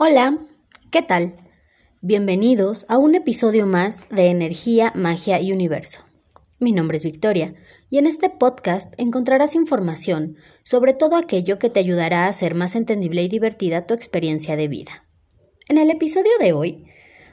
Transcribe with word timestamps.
Hola, 0.00 0.38
¿qué 0.92 1.02
tal? 1.02 1.34
Bienvenidos 2.02 2.86
a 2.88 2.98
un 2.98 3.16
episodio 3.16 3.66
más 3.66 4.04
de 4.10 4.28
Energía, 4.28 4.92
Magia 4.94 5.40
y 5.40 5.50
Universo. 5.50 6.04
Mi 6.60 6.70
nombre 6.70 6.98
es 6.98 7.02
Victoria 7.02 7.56
y 7.90 7.98
en 7.98 8.06
este 8.06 8.30
podcast 8.30 8.94
encontrarás 8.96 9.56
información 9.56 10.36
sobre 10.62 10.92
todo 10.92 11.16
aquello 11.16 11.58
que 11.58 11.68
te 11.68 11.80
ayudará 11.80 12.26
a 12.26 12.28
hacer 12.28 12.54
más 12.54 12.76
entendible 12.76 13.24
y 13.24 13.28
divertida 13.28 13.88
tu 13.88 13.94
experiencia 13.94 14.54
de 14.54 14.68
vida. 14.68 15.04
En 15.68 15.78
el 15.78 15.90
episodio 15.90 16.30
de 16.38 16.52
hoy 16.52 16.84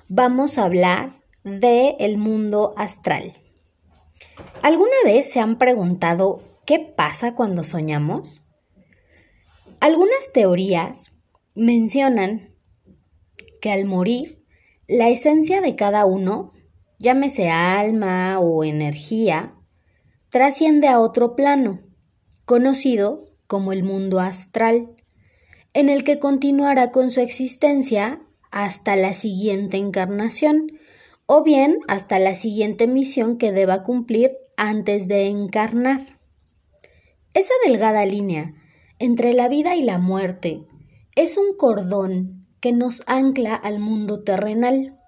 vamos 0.07 0.57
a 0.57 0.66
hablar 0.66 1.11
de 1.43 1.95
el 2.00 2.18
mundo 2.18 2.73
astral. 2.77 3.34
¿Alguna 4.63 4.95
vez 5.04 5.29
se 5.29 5.39
han 5.39 5.59
preguntado 5.59 6.41
qué 6.66 6.79
pasa 6.79 7.36
cuando 7.36 7.63
soñamos? 7.63 8.41
Algunas 9.79 10.32
teorías 10.34 11.11
mencionan 11.54 12.55
que 13.66 13.72
al 13.72 13.86
morir, 13.86 14.46
la 14.88 15.10
esencia 15.10 15.60
de 15.60 15.76
cada 15.76 16.05
uno, 16.05 16.54
llámese 17.00 17.50
alma 17.50 18.40
o 18.40 18.64
energía, 18.64 19.55
trasciende 20.30 20.88
a 20.88 21.00
otro 21.00 21.36
plano, 21.36 21.82
conocido 22.46 23.26
como 23.48 23.74
el 23.74 23.84
mundo 23.84 24.20
astral, 24.20 24.91
en 25.74 25.90
el 25.90 26.04
que 26.04 26.20
continuará 26.20 26.91
con 26.91 27.10
su 27.10 27.22
existencia 27.22 28.22
hasta 28.52 28.96
la 28.96 29.16
siguiente 29.16 29.77
encarnación, 29.77 30.68
o 31.26 31.41
bien 31.41 31.80
hasta 31.88 32.20
la 32.20 32.36
siguiente 32.36 32.86
misión 32.86 33.40
que 33.40 33.52
deba 33.52 33.82
cumplir 33.82 34.38
antes 34.58 35.08
de 35.08 35.26
encarnar. 35.26 36.20
Esa 37.34 37.55
delgada 37.66 38.05
línea 38.05 38.54
entre 39.00 39.34
la 39.34 39.50
vida 39.50 39.76
y 39.76 39.82
la 39.82 39.98
muerte 39.98 40.68
es 41.16 41.36
un 41.40 41.58
cordón 41.58 42.45
que 42.66 42.72
nos 42.72 43.04
ancla 43.05 43.54
al 43.54 43.78
mundo 43.78 44.24
terrenal. 44.24 45.00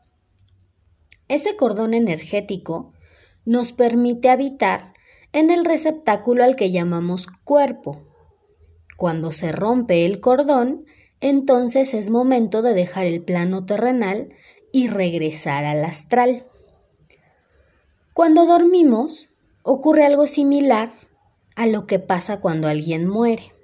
Ese 1.27 1.55
cordón 1.55 1.95
energético 1.95 2.93
nos 3.45 3.73
permite 3.73 4.29
habitar 4.29 4.93
en 5.33 5.49
el 5.49 5.65
receptáculo 5.65 6.43
al 6.43 6.55
que 6.55 6.69
llamamos 6.69 7.25
cuerpo. 7.43 8.03
Cuando 8.95 9.31
se 9.31 9.51
rompe 9.51 10.05
el 10.05 10.19
cordón, 10.19 10.85
entonces 11.19 11.95
es 11.95 12.11
momento 12.11 12.61
de 12.61 12.75
dejar 12.75 13.07
el 13.07 13.23
plano 13.23 13.65
terrenal 13.65 14.29
y 14.71 14.87
regresar 14.87 15.65
al 15.65 15.83
astral. 15.83 16.45
Cuando 18.13 18.45
dormimos, 18.45 19.29
ocurre 19.63 20.05
algo 20.05 20.27
similar 20.27 20.91
a 21.55 21.65
lo 21.65 21.87
que 21.87 21.97
pasa 21.97 22.39
cuando 22.39 22.67
alguien 22.67 23.07
muere 23.07 23.56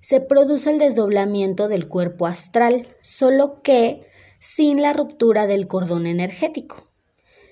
se 0.00 0.20
produce 0.20 0.70
el 0.70 0.78
desdoblamiento 0.78 1.68
del 1.68 1.88
cuerpo 1.88 2.26
astral, 2.26 2.88
solo 3.02 3.62
que 3.62 4.06
sin 4.38 4.80
la 4.80 4.92
ruptura 4.92 5.46
del 5.46 5.66
cordón 5.66 6.06
energético. 6.06 6.88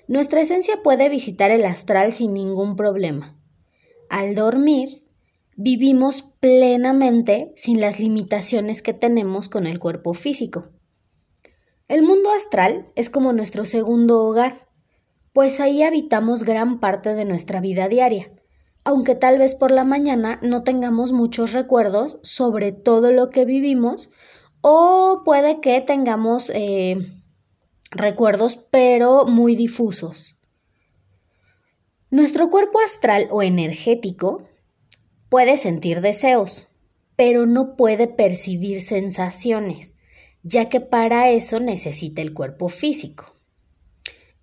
Nuestra 0.07 0.41
esencia 0.41 0.81
puede 0.83 1.07
visitar 1.09 1.51
el 1.51 1.63
astral 1.65 2.13
sin 2.13 2.33
ningún 2.33 2.75
problema. 2.75 3.39
Al 4.09 4.33
dormir, 4.33 5.05
vivimos 5.55 6.23
plenamente 6.39 7.53
sin 7.55 7.79
las 7.79 7.99
limitaciones 7.99 8.81
que 8.81 8.93
tenemos 8.93 9.49
con 9.49 9.67
el 9.67 9.77
cuerpo 9.77 10.15
físico. 10.15 10.69
El 11.87 12.01
mundo 12.01 12.31
astral 12.31 12.91
es 12.95 13.11
como 13.11 13.33
nuestro 13.33 13.65
segundo 13.65 14.23
hogar, 14.23 14.67
pues 15.33 15.59
ahí 15.59 15.83
habitamos 15.83 16.43
gran 16.43 16.79
parte 16.79 17.13
de 17.13 17.25
nuestra 17.25 17.61
vida 17.61 17.87
diaria 17.87 18.31
aunque 18.89 19.13
tal 19.13 19.37
vez 19.37 19.53
por 19.53 19.69
la 19.69 19.83
mañana 19.83 20.39
no 20.41 20.63
tengamos 20.63 21.11
muchos 21.11 21.53
recuerdos 21.53 22.17
sobre 22.23 22.71
todo 22.71 23.11
lo 23.11 23.29
que 23.29 23.45
vivimos 23.45 24.09
o 24.61 25.21
puede 25.23 25.61
que 25.61 25.79
tengamos 25.81 26.49
eh, 26.55 26.97
recuerdos 27.91 28.57
pero 28.71 29.27
muy 29.27 29.55
difusos. 29.55 30.39
Nuestro 32.09 32.49
cuerpo 32.49 32.79
astral 32.79 33.27
o 33.29 33.43
energético 33.43 34.47
puede 35.29 35.57
sentir 35.57 36.01
deseos, 36.01 36.65
pero 37.15 37.45
no 37.45 37.75
puede 37.75 38.07
percibir 38.07 38.81
sensaciones, 38.81 39.97
ya 40.41 40.67
que 40.67 40.81
para 40.81 41.29
eso 41.29 41.59
necesita 41.59 42.23
el 42.23 42.33
cuerpo 42.33 42.69
físico. 42.69 43.35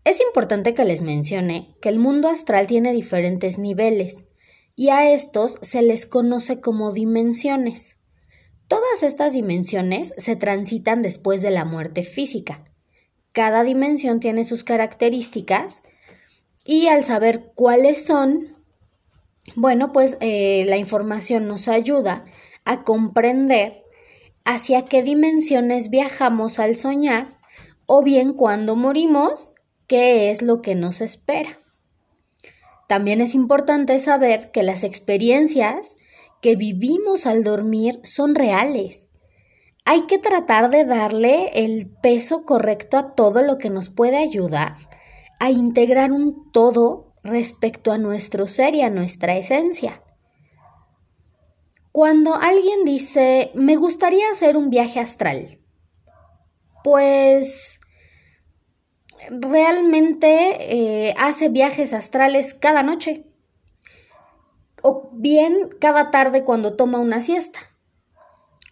Es 0.05 0.21
importante 0.21 0.73
que 0.73 0.85
les 0.85 1.03
mencione 1.03 1.75
que 1.81 1.89
el 1.89 1.99
mundo 1.99 2.29
astral 2.29 2.69
tiene 2.69 2.93
diferentes 2.93 3.59
niveles 3.59 4.26
y 4.77 4.91
a 4.91 5.11
estos 5.11 5.59
se 5.63 5.83
les 5.83 6.05
conoce 6.07 6.61
como 6.61 6.93
dimensiones. 6.93 7.97
Todas 8.69 9.03
estas 9.03 9.33
dimensiones 9.33 10.13
se 10.19 10.37
transitan 10.37 11.01
después 11.03 11.41
de 11.41 11.51
la 11.51 11.65
muerte 11.65 12.03
física. 12.03 12.65
Cada 13.33 13.63
dimensión 13.63 14.21
tiene 14.21 14.45
sus 14.45 14.65
características 14.65 15.83
y 16.65 16.89
al 16.89 17.05
saber 17.05 17.53
cuáles 17.55 18.05
son, 18.05 18.57
bueno, 19.55 19.93
pues 19.93 20.19
eh, 20.21 20.65
la 20.69 20.77
información 20.77 21.49
nos 21.49 21.69
ayuda 21.69 22.25
a 22.65 22.85
comprender 22.85 23.85
hacia 24.45 24.85
qué 24.85 25.03
dimensiones 25.03 25.89
viajamos 25.91 26.59
al 26.59 26.77
soñar 26.77 27.27
o 27.87 28.03
bien 28.03 28.33
cuando 28.35 28.77
morimos 28.77 29.55
qué 29.87 30.31
es 30.31 30.43
lo 30.43 30.61
que 30.61 30.75
nos 30.75 31.01
espera. 31.01 31.61
También 32.89 33.21
es 33.21 33.35
importante 33.35 33.99
saber 33.99 34.51
que 34.51 34.63
las 34.63 34.85
experiencias 34.85 35.97
que 36.41 36.57
vivimos 36.57 37.27
al 37.27 37.43
dormir 37.43 38.01
son 38.05 38.35
reales. 38.35 39.11
Hay 39.85 40.03
que 40.03 40.19
tratar 40.19 40.71
de 40.71 40.85
darle 40.85 41.51
el 41.55 41.89
peso 42.03 42.45
correcto 42.45 42.97
a 42.97 43.15
todo 43.15 43.43
lo 43.43 43.59
que 43.59 43.71
nos 43.71 43.89
puede 43.89 44.17
ayudar 44.17 44.77
a 45.39 45.51
integrar 45.51 46.13
un 46.13 46.51
todo 46.51 47.13
respecto 47.23 47.93
a 47.93 47.99
nuestro 47.99 48.47
ser 48.47 48.75
y 48.75 48.83
a 48.83 48.91
nuestra 48.91 49.37
esencia. 49.37 50.03
Cuando 51.93 52.35
alguien 52.35 52.85
dice, 52.85 53.51
me 53.55 53.77
gustaría 53.77 54.31
hacer 54.31 54.57
un 54.57 54.71
viaje 54.71 55.01
astral, 55.01 55.61
pues 56.85 57.81
realmente 59.31 61.09
eh, 61.09 61.15
hace 61.19 61.49
viajes 61.49 61.93
astrales 61.93 62.55
cada 62.55 62.83
noche 62.83 63.25
o 64.83 65.11
bien 65.13 65.69
cada 65.81 66.11
tarde 66.11 66.45
cuando 66.45 66.75
toma 66.75 66.99
una 66.99 67.23
siesta. 67.23 67.59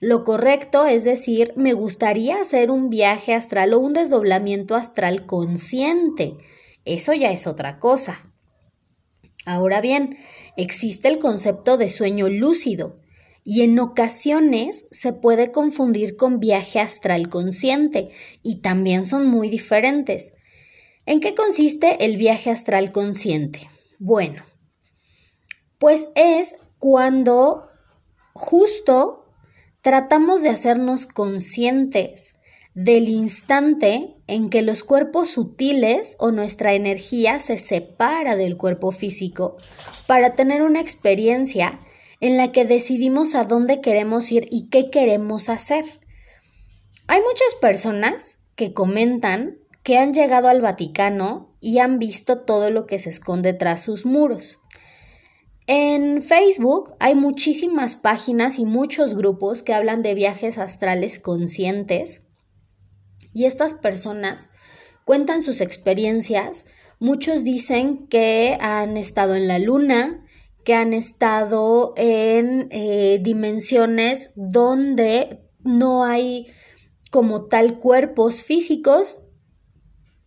Lo 0.00 0.24
correcto 0.24 0.86
es 0.86 1.02
decir, 1.02 1.52
me 1.56 1.72
gustaría 1.72 2.40
hacer 2.40 2.70
un 2.70 2.90
viaje 2.90 3.34
astral 3.34 3.72
o 3.72 3.78
un 3.78 3.94
desdoblamiento 3.94 4.74
astral 4.74 5.26
consciente. 5.26 6.36
Eso 6.84 7.14
ya 7.14 7.32
es 7.32 7.46
otra 7.46 7.78
cosa. 7.78 8.30
Ahora 9.46 9.80
bien, 9.80 10.18
existe 10.56 11.08
el 11.08 11.18
concepto 11.18 11.76
de 11.76 11.90
sueño 11.90 12.28
lúcido 12.28 13.00
y 13.44 13.62
en 13.62 13.78
ocasiones 13.78 14.88
se 14.90 15.12
puede 15.12 15.52
confundir 15.52 16.16
con 16.16 16.40
viaje 16.40 16.80
astral 16.80 17.28
consciente 17.28 18.10
y 18.42 18.60
también 18.60 19.04
son 19.04 19.26
muy 19.26 19.50
diferentes. 19.50 20.34
¿En 21.06 21.20
qué 21.20 21.34
consiste 21.34 22.04
el 22.04 22.16
viaje 22.16 22.50
astral 22.50 22.92
consciente? 22.92 23.68
Bueno, 23.98 24.42
pues 25.78 26.08
es 26.14 26.56
cuando 26.78 27.68
justo 28.32 29.26
tratamos 29.82 30.42
de 30.42 30.48
hacernos 30.48 31.06
conscientes 31.06 32.34
del 32.74 33.08
instante 33.08 34.16
en 34.26 34.50
que 34.50 34.62
los 34.62 34.82
cuerpos 34.82 35.30
sutiles 35.30 36.16
o 36.18 36.32
nuestra 36.32 36.74
energía 36.74 37.38
se 37.38 37.58
separa 37.58 38.34
del 38.34 38.56
cuerpo 38.56 38.90
físico 38.90 39.56
para 40.06 40.34
tener 40.34 40.62
una 40.62 40.80
experiencia 40.80 41.80
en 42.20 42.36
la 42.36 42.50
que 42.50 42.64
decidimos 42.64 43.34
a 43.34 43.44
dónde 43.44 43.80
queremos 43.80 44.32
ir 44.32 44.48
y 44.50 44.68
qué 44.70 44.90
queremos 44.90 45.48
hacer. 45.48 45.84
Hay 47.06 47.20
muchas 47.20 47.54
personas 47.60 48.38
que 48.56 48.72
comentan 48.72 49.58
que 49.84 49.98
han 49.98 50.12
llegado 50.12 50.48
al 50.48 50.60
Vaticano 50.60 51.54
y 51.60 51.78
han 51.78 51.98
visto 51.98 52.40
todo 52.40 52.70
lo 52.70 52.86
que 52.86 52.98
se 52.98 53.10
esconde 53.10 53.52
tras 53.52 53.82
sus 53.82 54.06
muros. 54.06 54.58
En 55.66 56.20
Facebook 56.22 56.94
hay 56.98 57.14
muchísimas 57.14 57.94
páginas 57.94 58.58
y 58.58 58.64
muchos 58.64 59.14
grupos 59.14 59.62
que 59.62 59.74
hablan 59.74 60.02
de 60.02 60.14
viajes 60.14 60.58
astrales 60.58 61.20
conscientes 61.20 62.26
y 63.32 63.44
estas 63.44 63.74
personas 63.74 64.48
cuentan 65.04 65.42
sus 65.42 65.60
experiencias. 65.60 66.64
Muchos 66.98 67.44
dicen 67.44 68.06
que 68.08 68.56
han 68.60 68.96
estado 68.96 69.34
en 69.34 69.48
la 69.48 69.58
luna, 69.58 70.24
que 70.64 70.74
han 70.74 70.94
estado 70.94 71.92
en 71.96 72.68
eh, 72.70 73.18
dimensiones 73.20 74.30
donde 74.34 75.40
no 75.62 76.04
hay 76.04 76.46
como 77.10 77.46
tal 77.46 77.78
cuerpos 77.78 78.42
físicos, 78.42 79.20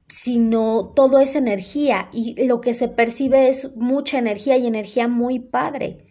sino 0.08 0.94
todo 0.96 1.20
es 1.20 1.36
energía 1.36 2.10
y 2.14 2.46
lo 2.46 2.62
que 2.62 2.74
se 2.74 2.88
percibe 2.88 3.50
es 3.50 3.76
mucha 3.76 4.20
energía 4.20 4.58
y 4.58 4.68
energía 4.68 5.08
muy 5.08 5.40
padre. 5.40 6.06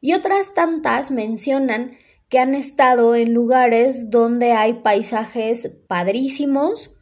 Y 0.00 0.14
otras 0.14 0.54
tantas 0.54 1.10
mencionan 1.10 1.96
que 2.28 2.38
han 2.38 2.54
estado 2.54 3.14
en 3.14 3.32
lugares 3.32 4.10
donde 4.10 4.52
hay 4.52 4.74
paisajes 4.74 5.76
padrísimos 5.88 6.94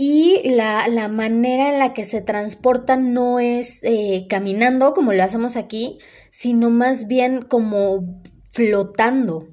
y 0.00 0.42
la, 0.44 1.08
manera 1.08 1.72
en 1.72 1.80
la 1.80 1.92
que 1.92 2.04
se 2.04 2.20
transportan 2.20 3.12
no 3.12 3.40
es 3.40 3.82
eh, 3.82 4.26
caminando 4.28 4.94
como 4.94 5.12
lo 5.12 5.22
hacemos 5.24 5.56
aquí, 5.56 5.98
sino 6.30 6.70
más 6.70 7.08
bien 7.08 7.42
como 7.42 8.22
flotando. 8.50 9.48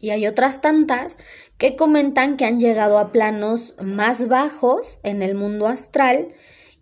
Y 0.00 0.10
hay 0.10 0.26
otras 0.26 0.62
tantas 0.62 1.18
que 1.58 1.76
comentan 1.76 2.36
que 2.36 2.44
han 2.44 2.60
llegado 2.60 2.98
a 2.98 3.12
planos 3.12 3.74
más 3.82 4.28
bajos 4.28 4.98
en 5.02 5.22
el 5.22 5.34
mundo 5.34 5.66
astral 5.66 6.28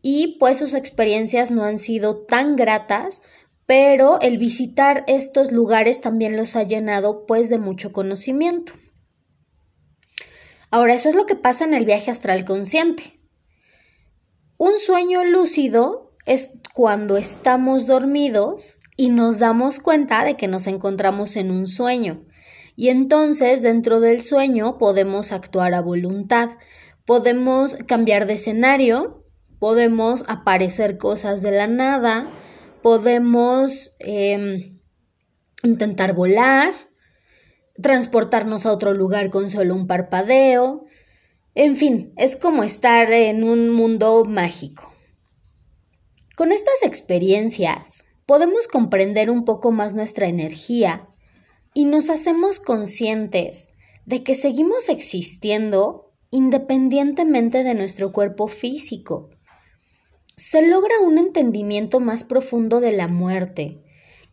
y 0.02 0.36
pues 0.38 0.58
sus 0.58 0.74
experiencias 0.74 1.50
no 1.50 1.64
han 1.64 1.78
sido 1.78 2.16
tan 2.16 2.56
gratas, 2.56 3.22
pero 3.66 4.20
el 4.20 4.36
visitar 4.36 5.04
estos 5.06 5.52
lugares 5.52 6.00
también 6.00 6.36
los 6.36 6.56
ha 6.56 6.62
llenado 6.64 7.24
pues 7.26 7.48
de 7.48 7.58
mucho 7.58 7.92
conocimiento. 7.92 8.72
Ahora, 10.70 10.94
eso 10.94 11.08
es 11.08 11.14
lo 11.14 11.24
que 11.24 11.36
pasa 11.36 11.64
en 11.64 11.72
el 11.72 11.84
viaje 11.84 12.10
astral 12.10 12.44
consciente. 12.44 13.20
Un 14.58 14.78
sueño 14.78 15.24
lúcido 15.24 16.12
es 16.26 16.58
cuando 16.74 17.16
estamos 17.16 17.86
dormidos 17.86 18.80
y 18.96 19.10
nos 19.10 19.38
damos 19.38 19.78
cuenta 19.78 20.24
de 20.24 20.36
que 20.36 20.48
nos 20.48 20.66
encontramos 20.66 21.36
en 21.36 21.50
un 21.50 21.66
sueño. 21.66 22.24
Y 22.76 22.88
entonces 22.88 23.62
dentro 23.62 24.00
del 24.00 24.22
sueño 24.22 24.78
podemos 24.78 25.32
actuar 25.32 25.74
a 25.74 25.80
voluntad, 25.80 26.50
podemos 27.04 27.76
cambiar 27.86 28.26
de 28.26 28.34
escenario, 28.34 29.24
podemos 29.58 30.24
aparecer 30.28 30.98
cosas 30.98 31.40
de 31.42 31.52
la 31.52 31.66
nada, 31.66 32.30
podemos 32.82 33.92
em, 34.00 34.80
intentar 35.62 36.14
volar, 36.14 36.72
transportarnos 37.80 38.66
a 38.66 38.72
otro 38.72 38.92
lugar 38.92 39.30
con 39.30 39.50
solo 39.50 39.74
un 39.74 39.86
parpadeo, 39.86 40.84
en 41.54 41.76
fin, 41.76 42.12
es 42.16 42.36
como 42.36 42.64
estar 42.64 43.12
en 43.12 43.44
un 43.44 43.70
mundo 43.70 44.24
mágico. 44.24 44.92
Con 46.36 46.50
estas 46.50 46.82
experiencias 46.82 48.02
podemos 48.26 48.66
comprender 48.66 49.30
un 49.30 49.44
poco 49.44 49.70
más 49.70 49.94
nuestra 49.94 50.26
energía 50.26 51.08
y 51.74 51.84
nos 51.84 52.08
hacemos 52.08 52.60
conscientes 52.60 53.68
de 54.06 54.22
que 54.22 54.36
seguimos 54.36 54.88
existiendo 54.88 56.12
independientemente 56.30 57.62
de 57.62 57.74
nuestro 57.74 58.12
cuerpo 58.12 58.48
físico. 58.48 59.30
Se 60.36 60.66
logra 60.66 60.98
un 61.00 61.18
entendimiento 61.18 62.00
más 62.00 62.24
profundo 62.24 62.80
de 62.80 62.92
la 62.92 63.08
muerte 63.08 63.82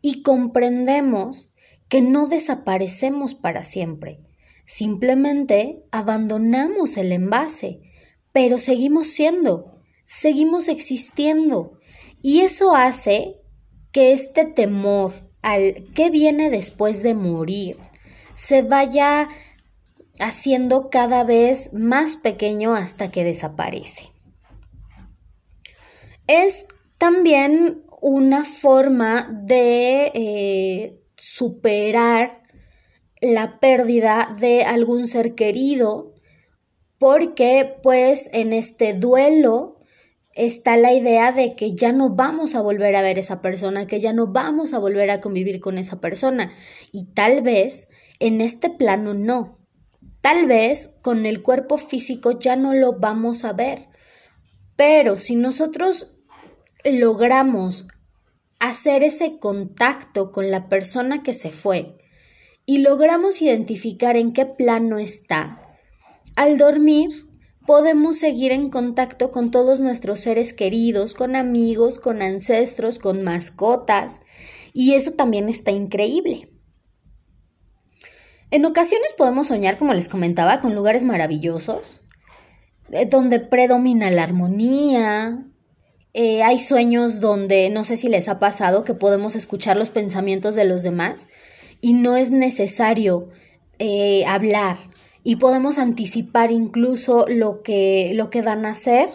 y 0.02 0.24
comprendemos 0.24 1.52
que 1.90 2.02
no 2.02 2.28
desaparecemos 2.28 3.36
para 3.36 3.64
siempre, 3.64 4.20
simplemente 4.66 5.84
abandonamos 5.92 6.96
el 6.98 7.12
envase, 7.12 7.82
pero 8.32 8.58
seguimos 8.60 9.08
siendo, 9.08 9.82
seguimos 10.06 10.70
existiendo, 10.70 11.78
y 12.22 12.42
eso 12.42 12.76
hace 12.76 13.36
que 13.92 14.14
este 14.14 14.46
temor 14.46 15.31
al 15.42 15.86
que 15.94 16.10
viene 16.10 16.50
después 16.50 17.04
de 17.04 17.14
morir 17.14 17.78
se 18.34 18.62
vaya 18.62 19.30
haciendo 20.20 20.90
cada 20.90 21.24
vez 21.24 21.74
más 21.74 22.16
pequeño 22.16 22.76
hasta 22.76 23.12
que 23.12 23.24
desaparece. 23.24 24.12
Es 26.28 26.68
también 26.98 27.84
una 28.02 28.46
forma 28.46 29.30
de 29.44 30.12
eh, 30.14 31.02
superar 31.16 32.42
la 33.20 33.60
pérdida 33.60 34.36
de 34.40 34.64
algún 34.64 35.08
ser 35.08 35.36
querido 35.36 36.14
porque 36.98 37.78
pues 37.82 38.30
en 38.34 38.54
este 38.54 38.94
duelo 38.94 39.81
está 40.34 40.78
la 40.78 40.94
idea 40.94 41.32
de 41.32 41.56
que 41.56 41.74
ya 41.74 41.92
no 41.92 42.10
vamos 42.10 42.56
a 42.56 42.62
volver 42.62 42.96
a 42.96 43.02
ver 43.02 43.20
esa 43.20 43.42
persona, 43.42 43.88
que 43.88 44.00
ya 44.00 44.14
no 44.14 44.28
vamos 44.28 44.74
a 44.74 44.80
volver 44.80 45.10
a 45.12 45.22
convivir 45.22 45.60
con 45.60 45.78
esa 45.78 46.00
persona. 46.00 46.54
Y 46.92 47.14
tal 47.14 47.42
vez 47.42 47.90
en 48.20 48.42
este 48.42 48.70
plano 48.70 49.14
no. 49.14 49.58
Tal 50.22 50.46
vez 50.46 51.00
con 51.02 51.26
el 51.26 51.42
cuerpo 51.42 51.78
físico 51.78 52.40
ya 52.40 52.56
no 52.56 52.74
lo 52.74 52.94
vamos 53.00 53.44
a 53.44 53.54
ver. 53.54 53.90
Pero 54.76 55.18
si 55.18 55.36
nosotros 55.36 56.16
logramos 56.84 57.88
hacer 58.60 59.04
ese 59.04 59.40
contacto 59.40 60.32
con 60.32 60.52
la 60.52 60.70
persona 60.70 61.24
que 61.24 61.34
se 61.34 61.52
fue 61.52 61.98
y 62.66 62.80
logramos 62.80 63.42
identificar 63.42 64.16
en 64.16 64.34
qué 64.34 64.46
plano 64.46 65.00
está, 65.00 65.62
al 66.36 66.58
dormir 66.58 67.10
podemos 67.72 68.18
seguir 68.18 68.52
en 68.52 68.70
contacto 68.70 69.32
con 69.32 69.50
todos 69.50 69.80
nuestros 69.80 70.20
seres 70.20 70.52
queridos, 70.52 71.14
con 71.14 71.38
amigos, 71.38 72.00
con 72.00 72.22
ancestros, 72.22 73.00
con 73.00 73.24
mascotas, 73.24 74.20
y 74.74 74.96
eso 74.96 75.14
también 75.14 75.48
está 75.48 75.72
increíble. 75.72 76.50
En 78.50 78.66
ocasiones 78.66 79.14
podemos 79.18 79.48
soñar, 79.48 79.78
como 79.78 79.94
les 79.94 80.10
comentaba, 80.10 80.60
con 80.60 80.76
lugares 80.76 81.06
maravillosos, 81.06 82.04
eh, 82.92 83.06
donde 83.06 83.40
predomina 83.40 84.12
la 84.12 84.24
armonía. 84.24 85.46
Eh, 86.12 86.44
hay 86.44 86.60
sueños 86.60 87.22
donde 87.22 87.70
no 87.70 87.86
sé 87.86 87.96
si 87.96 88.10
les 88.10 88.28
ha 88.28 88.38
pasado 88.38 88.84
que 88.84 88.96
podemos 88.96 89.38
escuchar 89.38 89.78
los 89.78 89.90
pensamientos 89.90 90.56
de 90.56 90.66
los 90.66 90.84
demás 90.84 91.28
y 91.80 91.94
no 91.94 92.18
es 92.18 92.32
necesario 92.32 93.30
eh, 93.80 94.26
hablar, 94.26 94.76
y 95.24 95.36
podemos 95.36 95.78
anticipar 95.78 96.52
incluso 96.52 97.26
lo 97.28 97.62
que, 97.62 98.12
lo 98.16 98.30
que 98.30 98.42
van 98.42 98.66
a 98.66 98.72
hacer. 98.72 99.10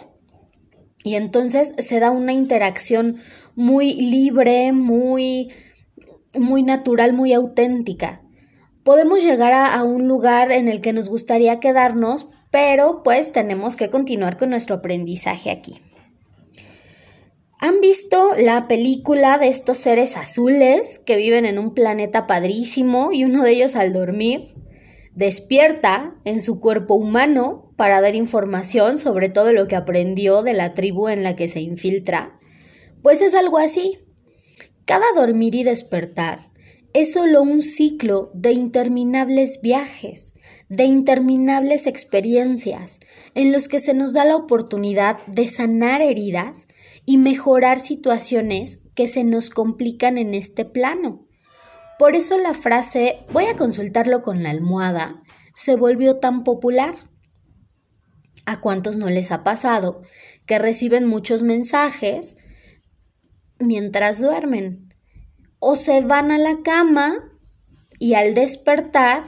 Y 1.03 1.15
entonces 1.15 1.73
se 1.77 1.99
da 1.99 2.11
una 2.11 2.33
interacción 2.33 3.17
muy 3.55 3.93
libre, 3.93 4.71
muy, 4.71 5.49
muy 6.33 6.63
natural, 6.63 7.13
muy 7.13 7.33
auténtica. 7.33 8.21
Podemos 8.83 9.21
llegar 9.21 9.53
a, 9.53 9.73
a 9.73 9.83
un 9.83 10.07
lugar 10.07 10.51
en 10.51 10.69
el 10.69 10.81
que 10.81 10.93
nos 10.93 11.09
gustaría 11.09 11.59
quedarnos, 11.59 12.27
pero 12.51 13.03
pues 13.03 13.31
tenemos 13.31 13.75
que 13.75 13.89
continuar 13.89 14.37
con 14.37 14.49
nuestro 14.49 14.77
aprendizaje 14.77 15.51
aquí. 15.51 15.81
¿Han 17.59 17.81
visto 17.81 18.33
la 18.37 18.67
película 18.67 19.39
de 19.39 19.47
estos 19.47 19.79
seres 19.79 20.15
azules 20.15 20.99
que 20.99 21.17
viven 21.17 21.45
en 21.45 21.57
un 21.57 21.73
planeta 21.73 22.27
padrísimo 22.27 23.11
y 23.11 23.25
uno 23.25 23.43
de 23.43 23.51
ellos 23.51 23.75
al 23.75 23.93
dormir 23.93 24.53
despierta 25.17 26.13
en 26.25 26.43
su 26.43 26.59
cuerpo 26.59 26.93
humano 26.93 27.73
para 27.75 28.01
dar 28.01 28.13
información 28.13 28.99
sobre 28.99 29.29
todo 29.29 29.51
lo 29.51 29.67
que 29.67 29.75
aprendió 29.75 30.43
de 30.43 30.53
la 30.53 30.75
tribu 30.75 31.07
en 31.07 31.23
la 31.23 31.35
que 31.35 31.47
se 31.47 31.59
infiltra, 31.59 32.39
pues 33.01 33.21
es 33.21 33.33
algo 33.33 33.57
así. 33.57 33.97
Cada 34.85 35.05
dormir 35.15 35.55
y 35.55 35.63
despertar 35.63 36.51
es 36.93 37.13
solo 37.13 37.41
un 37.41 37.63
ciclo 37.63 38.29
de 38.35 38.51
interminables 38.51 39.59
viajes, 39.59 40.35
de 40.69 40.83
interminables 40.83 41.87
experiencias, 41.87 42.99
en 43.33 43.51
los 43.51 43.67
que 43.67 43.79
se 43.79 43.95
nos 43.95 44.13
da 44.13 44.23
la 44.23 44.35
oportunidad 44.35 45.25
de 45.25 45.47
sanar 45.47 46.03
heridas 46.03 46.67
y 47.07 47.17
mejorar 47.17 47.79
situaciones 47.79 48.83
que 48.93 49.07
se 49.07 49.23
nos 49.23 49.49
complican 49.49 50.19
en 50.19 50.35
este 50.35 50.63
plano. 50.63 51.26
Por 51.99 52.15
eso 52.15 52.37
la 52.37 52.53
frase 52.53 53.25
voy 53.31 53.45
a 53.45 53.57
consultarlo 53.57 54.21
con 54.21 54.43
la 54.43 54.51
almohada 54.51 55.23
se 55.57 55.75
volvió 55.75 56.17
tan 56.17 56.43
popular. 56.43 56.93
¿A 58.45 58.61
cuántos 58.61 58.97
no 58.97 59.09
les 59.09 59.31
ha 59.31 59.43
pasado 59.43 60.03
que 60.45 60.59
reciben 60.59 61.07
muchos 61.07 61.41
mensajes 61.41 62.37
mientras 63.57 64.21
duermen? 64.21 64.93
O 65.57 65.75
se 65.75 66.01
van 66.01 66.29
a 66.29 66.37
la 66.37 66.61
cama 66.63 67.31
y 67.97 68.13
al 68.13 68.35
despertar 68.35 69.23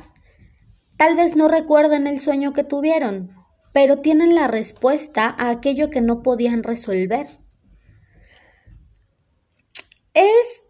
tal 0.98 1.16
vez 1.16 1.36
no 1.36 1.48
recuerden 1.48 2.06
el 2.06 2.20
sueño 2.20 2.54
que 2.54 2.64
tuvieron, 2.64 3.32
pero 3.74 3.98
tienen 3.98 4.36
la 4.36 4.48
respuesta 4.48 5.34
a 5.36 5.50
aquello 5.50 5.90
que 5.90 6.02
no 6.02 6.22
podían 6.22 6.62
resolver. 6.62 7.26
Es 10.14 10.69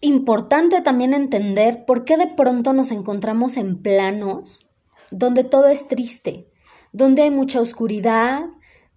importante 0.00 0.80
también 0.80 1.14
entender 1.14 1.84
por 1.84 2.04
qué 2.04 2.16
de 2.16 2.28
pronto 2.28 2.72
nos 2.72 2.90
encontramos 2.90 3.56
en 3.56 3.80
planos 3.82 4.68
donde 5.10 5.44
todo 5.44 5.68
es 5.68 5.88
triste, 5.88 6.48
donde 6.92 7.22
hay 7.22 7.30
mucha 7.30 7.60
oscuridad, 7.60 8.44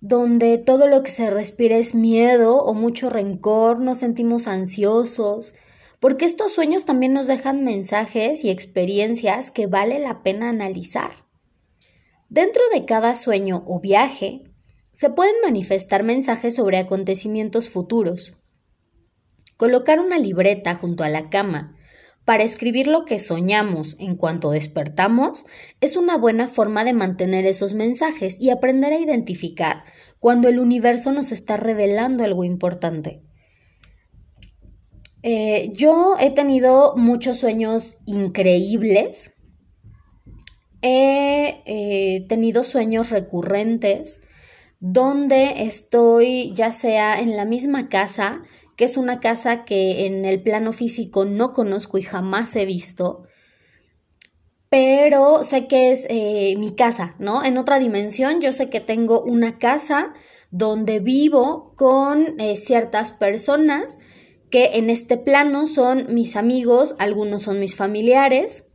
donde 0.02 0.58
todo 0.58 0.88
lo 0.88 1.04
que 1.04 1.12
se 1.12 1.30
respira 1.30 1.78
es 1.78 1.96
miedo 1.96 2.58
o 2.58 2.74
mucho 2.74 3.10
rencor, 3.10 3.80
nos 3.80 4.00
sentimos 4.00 4.48
ansiosos, 4.48 5.54
porque 6.00 6.26
estos 6.26 6.52
sueños 6.52 6.86
también 6.86 7.14
nos 7.14 7.28
dejan 7.28 7.64
mensajes 7.64 8.44
y 8.44 8.50
experiencias 8.50 9.52
que 9.52 9.68
vale 9.68 10.00
la 10.00 10.24
pena 10.24 10.50
analizar. 10.50 11.12
Dentro 12.30 12.64
de 12.74 12.86
cada 12.86 13.16
sueño 13.16 13.64
o 13.68 13.80
viaje, 13.80 14.44
se 14.92 15.10
pueden 15.10 15.36
manifestar 15.44 16.04
mensajes 16.04 16.56
sobre 16.56 16.78
acontecimientos 16.78 17.70
futuros, 17.70 18.36
Colocar 19.62 20.00
una 20.00 20.18
libreta 20.18 20.74
junto 20.74 21.04
a 21.04 21.10
la 21.10 21.30
cama 21.30 21.78
para 22.26 22.44
escribir 22.44 22.88
lo 22.88 23.06
que 23.06 23.20
soñamos 23.20 23.96
en 24.00 24.16
cuanto 24.16 24.50
despertamos 24.50 25.46
es 25.82 25.98
una 25.98 26.18
buena 26.18 26.48
forma 26.48 26.84
de 26.84 26.94
mantener 26.94 27.46
esos 27.46 27.76
mensajes 27.76 28.38
y 28.40 28.50
aprender 28.50 28.92
a 28.92 28.98
identificar 28.98 29.84
cuando 30.18 30.50
el 30.50 30.58
universo 30.58 31.12
nos 31.12 31.32
está 31.32 31.58
revelando 31.58 32.24
algo 32.24 32.44
importante. 32.44 33.22
Eh, 35.22 35.72
yo 35.76 36.16
he 36.20 36.32
tenido 36.32 36.96
muchos 36.98 37.38
sueños 37.38 38.00
increíbles. 38.08 39.36
He 40.82 41.62
eh, 41.68 42.26
tenido 42.28 42.64
sueños 42.64 43.12
recurrentes 43.12 44.24
donde 44.80 45.66
estoy 45.66 46.52
ya 46.56 46.72
sea 46.72 47.22
en 47.22 47.38
la 47.38 47.46
misma 47.46 47.88
casa, 47.88 48.42
que 48.82 48.86
es 48.86 48.98
una 48.98 49.20
casa 49.20 49.64
que 49.64 50.08
en 50.08 50.26
el 50.26 50.42
plano 50.42 50.74
físico 50.74 51.24
no 51.24 51.54
conozco 51.54 52.00
y 52.00 52.02
jamás 52.02 52.56
he 52.56 52.66
visto, 52.66 53.28
pero 54.70 55.44
sé 55.44 55.68
que 55.68 55.92
es 55.92 56.08
eh, 56.10 56.56
mi 56.58 56.74
casa, 56.74 57.14
¿no? 57.20 57.44
En 57.46 57.60
otra 57.60 57.78
dimensión 57.78 58.42
yo 58.42 58.52
sé 58.52 58.72
que 58.72 58.80
tengo 58.80 59.22
una 59.22 59.60
casa 59.60 60.14
donde 60.50 61.00
vivo 61.00 61.76
con 61.78 62.42
eh, 62.42 62.56
ciertas 62.56 63.12
personas 63.12 64.00
que 64.50 64.72
en 64.74 64.90
este 64.90 65.16
plano 65.16 65.68
son 65.68 66.12
mis 66.12 66.36
amigos, 66.36 66.96
algunos 66.98 67.44
son 67.44 67.60
mis 67.60 67.76
familiares. 67.76 68.66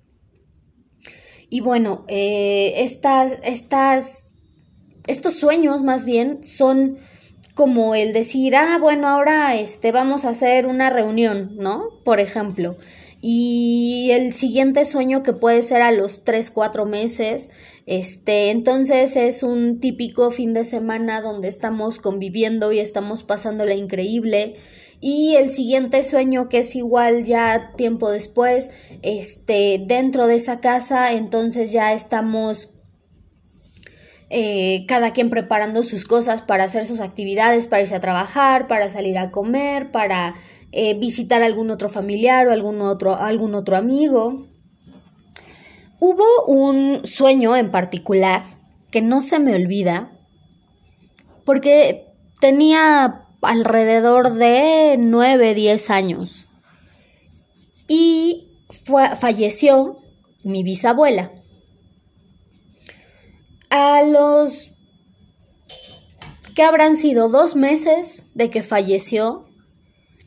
Y 1.50 1.62
bueno, 1.62 2.04
eh, 2.06 2.74
estas, 2.76 3.40
estas, 3.42 4.32
estos 5.08 5.34
sueños 5.34 5.82
más 5.82 6.04
bien 6.04 6.44
son 6.44 6.98
como 7.56 7.94
el 7.94 8.12
decir, 8.12 8.54
ah, 8.54 8.76
bueno, 8.78 9.08
ahora 9.08 9.56
este, 9.56 9.90
vamos 9.90 10.26
a 10.26 10.28
hacer 10.28 10.66
una 10.66 10.90
reunión, 10.90 11.56
¿no? 11.56 11.88
Por 12.04 12.20
ejemplo. 12.20 12.76
Y 13.22 14.10
el 14.12 14.34
siguiente 14.34 14.84
sueño 14.84 15.22
que 15.22 15.32
puede 15.32 15.62
ser 15.62 15.80
a 15.80 15.90
los 15.90 16.22
3, 16.22 16.50
4 16.50 16.84
meses, 16.84 17.50
este, 17.86 18.50
entonces 18.50 19.16
es 19.16 19.42
un 19.42 19.80
típico 19.80 20.30
fin 20.30 20.52
de 20.52 20.64
semana 20.64 21.22
donde 21.22 21.48
estamos 21.48 21.98
conviviendo 21.98 22.72
y 22.72 22.78
estamos 22.78 23.22
pasándola 23.22 23.72
increíble. 23.72 24.56
Y 25.00 25.36
el 25.36 25.48
siguiente 25.48 26.04
sueño 26.04 26.50
que 26.50 26.58
es 26.58 26.76
igual 26.76 27.24
ya 27.24 27.72
tiempo 27.74 28.10
después, 28.10 28.70
este, 29.00 29.82
dentro 29.86 30.26
de 30.26 30.34
esa 30.34 30.60
casa, 30.60 31.14
entonces 31.14 31.72
ya 31.72 31.94
estamos 31.94 32.75
eh, 34.28 34.84
cada 34.88 35.12
quien 35.12 35.30
preparando 35.30 35.84
sus 35.84 36.04
cosas 36.04 36.42
para 36.42 36.64
hacer 36.64 36.86
sus 36.86 37.00
actividades, 37.00 37.66
para 37.66 37.82
irse 37.82 37.94
a 37.94 38.00
trabajar, 38.00 38.66
para 38.66 38.90
salir 38.90 39.18
a 39.18 39.30
comer, 39.30 39.92
para 39.92 40.34
eh, 40.72 40.94
visitar 40.94 41.42
algún 41.42 41.70
otro 41.70 41.88
familiar 41.88 42.48
o 42.48 42.52
algún 42.52 42.80
otro, 42.80 43.14
algún 43.14 43.54
otro 43.54 43.76
amigo. 43.76 44.48
Hubo 46.00 46.24
un 46.46 47.06
sueño 47.06 47.56
en 47.56 47.70
particular 47.70 48.42
que 48.90 49.00
no 49.00 49.20
se 49.20 49.38
me 49.38 49.54
olvida 49.54 50.10
porque 51.44 52.06
tenía 52.40 53.26
alrededor 53.42 54.34
de 54.34 54.96
9, 54.98 55.54
10 55.54 55.90
años 55.90 56.48
y 57.86 58.48
falleció 59.18 59.98
mi 60.42 60.64
bisabuela 60.64 61.30
a 63.70 64.02
los 64.02 64.72
que 66.54 66.62
habrán 66.62 66.96
sido 66.96 67.28
dos 67.28 67.54
meses 67.54 68.26
de 68.34 68.50
que 68.50 68.62
falleció, 68.62 69.46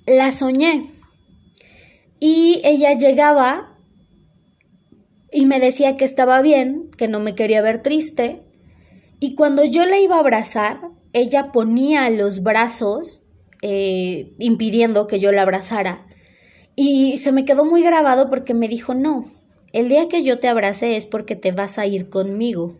la 0.05 0.31
soñé. 0.31 0.91
Y 2.19 2.61
ella 2.63 2.93
llegaba 2.93 3.75
y 5.31 5.45
me 5.45 5.59
decía 5.59 5.95
que 5.95 6.05
estaba 6.05 6.41
bien, 6.41 6.91
que 6.97 7.07
no 7.07 7.19
me 7.19 7.35
quería 7.35 7.61
ver 7.61 7.81
triste. 7.81 8.43
Y 9.19 9.35
cuando 9.35 9.63
yo 9.63 9.85
la 9.85 9.99
iba 9.99 10.17
a 10.17 10.19
abrazar, 10.19 10.81
ella 11.13 11.51
ponía 11.51 12.09
los 12.09 12.43
brazos 12.43 13.23
eh, 13.61 14.33
impidiendo 14.39 15.07
que 15.07 15.19
yo 15.19 15.31
la 15.31 15.41
abrazara. 15.41 16.05
Y 16.75 17.17
se 17.17 17.31
me 17.31 17.45
quedó 17.45 17.65
muy 17.65 17.81
grabado 17.81 18.29
porque 18.29 18.53
me 18.53 18.67
dijo, 18.67 18.93
no, 18.93 19.31
el 19.73 19.89
día 19.89 20.07
que 20.07 20.23
yo 20.23 20.39
te 20.39 20.47
abrace 20.47 20.95
es 20.95 21.05
porque 21.05 21.35
te 21.35 21.51
vas 21.51 21.77
a 21.77 21.85
ir 21.85 22.09
conmigo. 22.09 22.77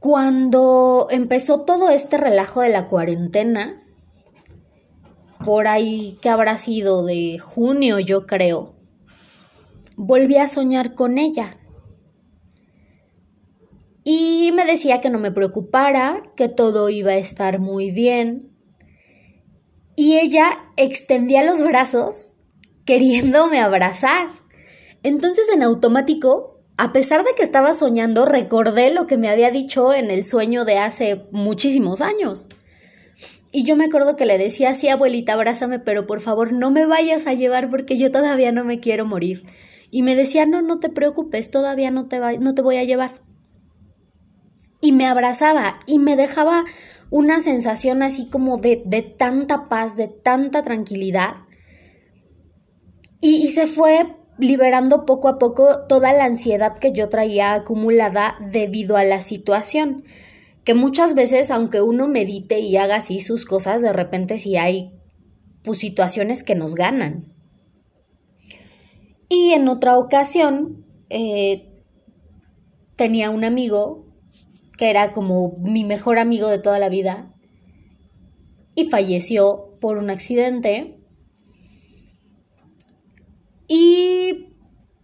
Cuando 0.00 1.08
empezó 1.10 1.66
todo 1.66 1.90
este 1.90 2.16
relajo 2.16 2.62
de 2.62 2.70
la 2.70 2.88
cuarentena, 2.88 3.82
por 5.44 5.68
ahí 5.68 6.18
que 6.22 6.30
habrá 6.30 6.56
sido 6.56 7.04
de 7.04 7.38
junio, 7.38 7.98
yo 7.98 8.26
creo, 8.26 8.74
volví 9.96 10.38
a 10.38 10.48
soñar 10.48 10.94
con 10.94 11.18
ella. 11.18 11.58
Y 14.02 14.52
me 14.54 14.64
decía 14.64 15.02
que 15.02 15.10
no 15.10 15.18
me 15.18 15.32
preocupara, 15.32 16.22
que 16.34 16.48
todo 16.48 16.88
iba 16.88 17.12
a 17.12 17.18
estar 17.18 17.58
muy 17.58 17.90
bien. 17.90 18.56
Y 19.96 20.16
ella 20.16 20.48
extendía 20.78 21.44
los 21.44 21.62
brazos 21.62 22.32
queriéndome 22.86 23.60
abrazar. 23.60 24.28
Entonces 25.02 25.46
en 25.54 25.62
automático 25.62 26.49
a 26.80 26.94
pesar 26.94 27.24
de 27.24 27.34
que 27.36 27.42
estaba 27.42 27.74
soñando, 27.74 28.24
recordé 28.24 28.90
lo 28.94 29.06
que 29.06 29.18
me 29.18 29.28
había 29.28 29.50
dicho 29.50 29.92
en 29.92 30.10
el 30.10 30.24
sueño 30.24 30.64
de 30.64 30.78
hace 30.78 31.26
muchísimos 31.30 32.00
años. 32.00 32.46
Y 33.52 33.64
yo 33.64 33.76
me 33.76 33.84
acuerdo 33.84 34.16
que 34.16 34.24
le 34.24 34.38
decía, 34.38 34.74
sí, 34.74 34.88
abuelita, 34.88 35.34
abrázame, 35.34 35.78
pero 35.78 36.06
por 36.06 36.20
favor 36.20 36.54
no 36.54 36.70
me 36.70 36.86
vayas 36.86 37.26
a 37.26 37.34
llevar 37.34 37.68
porque 37.68 37.98
yo 37.98 38.10
todavía 38.10 38.50
no 38.50 38.64
me 38.64 38.80
quiero 38.80 39.04
morir. 39.04 39.44
Y 39.90 40.00
me 40.00 40.16
decía, 40.16 40.46
no, 40.46 40.62
no 40.62 40.78
te 40.78 40.88
preocupes, 40.88 41.50
todavía 41.50 41.90
no 41.90 42.06
te, 42.08 42.18
voy 42.62 42.76
a 42.78 42.84
llevar. 42.84 43.20
Y 44.80 44.92
me 44.92 45.06
abrazaba 45.06 45.80
y 45.84 45.98
me 45.98 46.16
dejaba 46.16 46.64
una 47.10 47.42
sensación 47.42 48.02
así 48.02 48.30
como 48.30 48.56
de, 48.56 48.78
tanta 49.18 49.68
paz, 49.68 49.98
de 49.98 50.08
tanta 50.08 50.62
tranquilidad. 50.62 51.34
Y 53.20 53.48
se 53.48 53.66
fue 53.66 54.16
liberando 54.40 55.06
poco 55.06 55.28
a 55.28 55.38
poco 55.38 55.86
toda 55.88 56.12
la 56.12 56.24
ansiedad 56.24 56.78
que 56.78 56.92
yo 56.92 57.08
traía 57.08 57.54
acumulada 57.54 58.36
debido 58.50 58.96
a 58.96 59.04
la 59.04 59.22
situación. 59.22 60.04
Que 60.64 60.74
muchas 60.74 61.14
veces, 61.14 61.50
aunque 61.50 61.80
uno 61.80 62.08
medite 62.08 62.60
y 62.60 62.76
haga 62.76 62.96
así 62.96 63.20
sus 63.20 63.44
cosas, 63.44 63.82
de 63.82 63.92
repente 63.92 64.38
sí 64.38 64.56
hay 64.56 64.92
pues, 65.62 65.78
situaciones 65.78 66.44
que 66.44 66.54
nos 66.54 66.74
ganan. 66.74 67.32
Y 69.28 69.52
en 69.52 69.68
otra 69.68 69.96
ocasión, 69.96 70.84
eh, 71.08 71.70
tenía 72.96 73.30
un 73.30 73.44
amigo 73.44 74.06
que 74.76 74.90
era 74.90 75.12
como 75.12 75.56
mi 75.58 75.84
mejor 75.84 76.18
amigo 76.18 76.48
de 76.48 76.58
toda 76.58 76.78
la 76.78 76.88
vida 76.88 77.32
y 78.74 78.84
falleció 78.84 79.76
por 79.80 79.98
un 79.98 80.10
accidente 80.10 80.99
y 83.72 84.56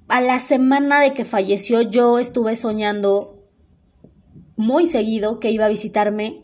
a 0.09 0.21
la 0.21 0.41
semana 0.41 1.01
de 1.01 1.15
que 1.15 1.25
falleció 1.25 1.83
yo 1.83 2.19
estuve 2.19 2.57
soñando 2.57 3.49
muy 4.57 4.87
seguido 4.87 5.39
que 5.39 5.53
iba 5.53 5.67
a 5.67 5.69
visitarme 5.69 6.43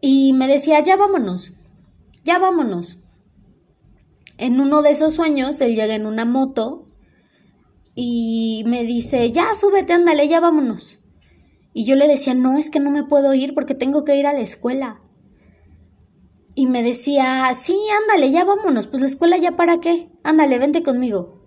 y 0.00 0.32
me 0.32 0.48
decía, 0.48 0.80
ya 0.80 0.96
vámonos, 0.96 1.52
ya 2.22 2.38
vámonos. 2.38 2.98
En 4.38 4.58
uno 4.58 4.80
de 4.80 4.92
esos 4.92 5.12
sueños, 5.12 5.60
él 5.60 5.74
llega 5.74 5.94
en 5.94 6.06
una 6.06 6.24
moto 6.24 6.86
y 7.94 8.64
me 8.66 8.84
dice, 8.84 9.30
ya 9.32 9.54
súbete, 9.54 9.92
ándale, 9.92 10.28
ya 10.28 10.40
vámonos. 10.40 10.98
Y 11.74 11.84
yo 11.84 11.94
le 11.94 12.08
decía, 12.08 12.32
no, 12.32 12.56
es 12.56 12.70
que 12.70 12.80
no 12.80 12.90
me 12.90 13.04
puedo 13.04 13.34
ir 13.34 13.52
porque 13.52 13.74
tengo 13.74 14.06
que 14.06 14.16
ir 14.16 14.26
a 14.26 14.32
la 14.32 14.40
escuela 14.40 14.98
y 16.60 16.66
me 16.66 16.82
decía, 16.82 17.50
sí, 17.54 17.74
ándale, 18.02 18.30
ya 18.30 18.44
vámonos, 18.44 18.86
pues 18.86 19.00
la 19.00 19.06
escuela 19.06 19.38
ya 19.38 19.56
para 19.56 19.80
qué, 19.80 20.10
ándale, 20.22 20.58
vente 20.58 20.82
conmigo. 20.82 21.42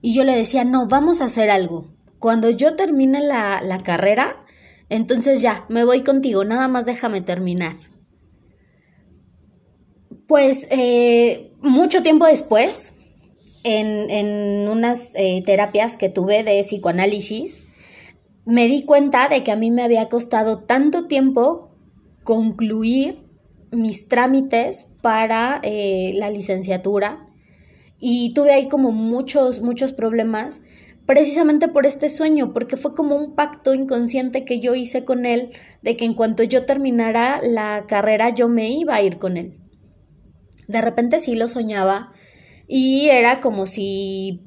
Y 0.00 0.14
yo 0.14 0.24
le 0.24 0.34
decía, 0.34 0.64
no, 0.64 0.86
vamos 0.86 1.20
a 1.20 1.26
hacer 1.26 1.50
algo. 1.50 1.92
Cuando 2.18 2.48
yo 2.48 2.74
termine 2.74 3.20
la, 3.20 3.60
la 3.60 3.76
carrera, 3.76 4.46
entonces 4.88 5.42
ya, 5.42 5.66
me 5.68 5.84
voy 5.84 6.02
contigo, 6.02 6.46
nada 6.46 6.66
más 6.68 6.86
déjame 6.86 7.20
terminar. 7.20 7.76
Pues 10.26 10.66
eh, 10.70 11.52
mucho 11.60 12.02
tiempo 12.02 12.24
después, 12.24 12.96
en, 13.64 14.08
en 14.08 14.70
unas 14.70 15.10
eh, 15.14 15.42
terapias 15.44 15.98
que 15.98 16.08
tuve 16.08 16.42
de 16.42 16.62
psicoanálisis, 16.62 17.64
me 18.46 18.66
di 18.66 18.86
cuenta 18.86 19.28
de 19.28 19.42
que 19.42 19.52
a 19.52 19.56
mí 19.56 19.70
me 19.70 19.82
había 19.82 20.08
costado 20.08 20.60
tanto 20.60 21.06
tiempo 21.06 21.76
concluir 22.22 23.23
mis 23.74 24.08
trámites 24.08 24.86
para 25.02 25.60
eh, 25.62 26.12
la 26.14 26.30
licenciatura 26.30 27.26
y 27.98 28.34
tuve 28.34 28.52
ahí 28.52 28.68
como 28.68 28.92
muchos, 28.92 29.60
muchos 29.60 29.92
problemas 29.92 30.62
precisamente 31.06 31.68
por 31.68 31.86
este 31.86 32.08
sueño, 32.08 32.52
porque 32.52 32.76
fue 32.76 32.94
como 32.94 33.16
un 33.16 33.34
pacto 33.34 33.74
inconsciente 33.74 34.44
que 34.44 34.60
yo 34.60 34.74
hice 34.74 35.04
con 35.04 35.26
él 35.26 35.52
de 35.82 35.96
que 35.96 36.04
en 36.04 36.14
cuanto 36.14 36.42
yo 36.42 36.64
terminara 36.64 37.40
la 37.42 37.84
carrera 37.86 38.30
yo 38.30 38.48
me 38.48 38.70
iba 38.70 38.94
a 38.94 39.02
ir 39.02 39.18
con 39.18 39.36
él. 39.36 39.58
de 40.66 40.80
repente 40.80 41.20
sí 41.20 41.34
lo 41.34 41.48
soñaba 41.48 42.08
y 42.66 43.08
era 43.10 43.40
como 43.42 43.66
si 43.66 44.40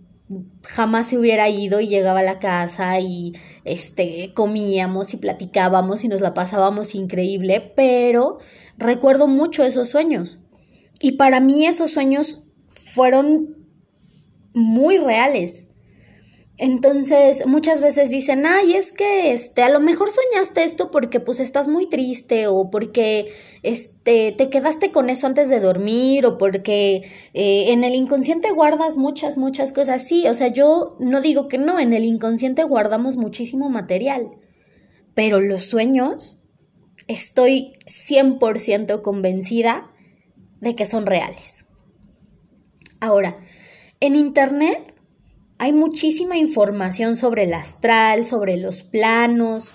jamás 0.63 1.09
se 1.09 1.17
hubiera 1.17 1.47
ido 1.47 1.79
y 1.79 1.87
llegaba 1.87 2.19
a 2.19 2.23
la 2.23 2.39
casa 2.39 2.99
y 2.99 3.33
este 3.63 4.33
comíamos 4.33 5.13
y 5.13 5.17
platicábamos 5.17 6.03
y 6.03 6.07
nos 6.09 6.21
la 6.21 6.33
pasábamos 6.33 6.95
increíble, 6.95 7.71
pero 7.75 8.39
recuerdo 8.77 9.27
mucho 9.27 9.63
esos 9.63 9.89
sueños. 9.89 10.41
Y 10.99 11.13
para 11.13 11.39
mí 11.39 11.65
esos 11.65 11.91
sueños 11.91 12.43
fueron 12.69 13.55
muy 14.53 14.97
reales. 14.97 15.67
Entonces, 16.59 17.45
muchas 17.45 17.81
veces 17.81 18.09
dicen, 18.09 18.47
ay, 18.47 18.73
es 18.73 18.91
que 18.91 19.31
este, 19.31 19.61
a 19.61 19.69
lo 19.69 19.79
mejor 19.79 20.09
soñaste 20.09 20.63
esto 20.63 20.89
porque 20.89 21.19
pues 21.19 21.39
estás 21.39 21.67
muy 21.67 21.87
triste 21.87 22.47
o 22.47 22.71
porque 22.71 23.27
este, 23.61 24.31
te 24.31 24.49
quedaste 24.49 24.91
con 24.91 25.11
eso 25.11 25.27
antes 25.27 25.49
de 25.49 25.59
dormir 25.59 26.25
o 26.25 26.39
porque 26.39 27.03
eh, 27.35 27.71
en 27.71 27.83
el 27.83 27.93
inconsciente 27.93 28.49
guardas 28.49 28.97
muchas, 28.97 29.37
muchas 29.37 29.71
cosas. 29.71 30.07
Sí, 30.07 30.27
o 30.27 30.33
sea, 30.33 30.47
yo 30.47 30.97
no 30.99 31.21
digo 31.21 31.47
que 31.47 31.59
no, 31.59 31.79
en 31.79 31.93
el 31.93 32.05
inconsciente 32.05 32.63
guardamos 32.63 33.17
muchísimo 33.17 33.69
material, 33.69 34.31
pero 35.13 35.39
los 35.39 35.65
sueños, 35.65 36.41
estoy 37.07 37.77
100% 37.85 39.01
convencida 39.01 39.91
de 40.61 40.75
que 40.75 40.85
son 40.85 41.05
reales. 41.05 41.65
Ahora, 42.99 43.37
en 43.99 44.15
Internet 44.15 44.93
hay 45.57 45.73
muchísima 45.73 46.37
información 46.37 47.15
sobre 47.15 47.43
el 47.43 47.53
astral, 47.53 48.25
sobre 48.25 48.57
los 48.57 48.83
planos, 48.83 49.71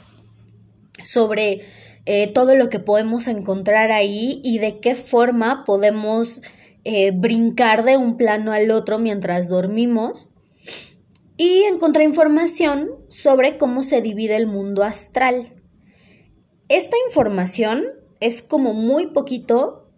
sobre 1.02 1.62
eh, 2.04 2.28
todo 2.32 2.54
lo 2.54 2.68
que 2.68 2.78
podemos 2.78 3.28
encontrar 3.28 3.92
ahí 3.92 4.40
y 4.44 4.58
de 4.58 4.80
qué 4.80 4.94
forma 4.94 5.64
podemos 5.64 6.42
eh, 6.84 7.12
brincar 7.12 7.84
de 7.84 7.96
un 7.96 8.16
plano 8.16 8.52
al 8.52 8.70
otro 8.70 8.98
mientras 8.98 9.48
dormimos. 9.48 10.28
Y 11.36 11.62
encontré 11.64 12.04
información 12.04 12.90
sobre 13.08 13.58
cómo 13.58 13.82
se 13.82 14.02
divide 14.02 14.36
el 14.36 14.46
mundo 14.46 14.82
astral. 14.82 15.61
Esta 16.68 16.96
información 17.06 17.84
es 18.20 18.42
como 18.42 18.74
muy 18.74 19.08
poquito 19.08 19.90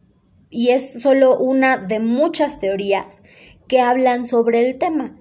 y 0.51 0.71
es 0.71 1.03
solo 1.03 1.39
una 1.39 1.79
de 1.79 2.01
muchas 2.01 2.61
teorías 2.61 3.23
que 3.69 3.81
hablan 3.81 4.25
sobre 4.25 4.61
el 4.61 4.79
tema 4.79 5.17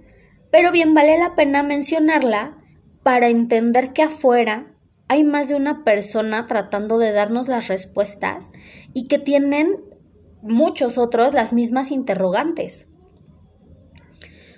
pero 0.54 0.72
bien 0.72 0.94
vale 0.94 1.18
la 1.18 1.34
pena 1.34 1.64
mencionarla 1.64 2.60
para 3.02 3.28
entender 3.30 3.92
que 3.92 4.04
afuera 4.04 4.72
hay 5.08 5.24
más 5.24 5.50
de 5.50 5.56
una 5.56 5.84
persona 5.84 6.46
tratando 6.46 7.00
de 7.00 7.12
darnos 7.12 7.48
las 7.48 7.70
respuestas 7.70 8.52
y 8.94 9.08
que 9.08 9.18
tienen 9.18 9.84
muchos 10.44 11.00
otros 11.00 11.34
las 11.34 11.54
mismas 11.54 11.90
interrogantes. 11.90 12.86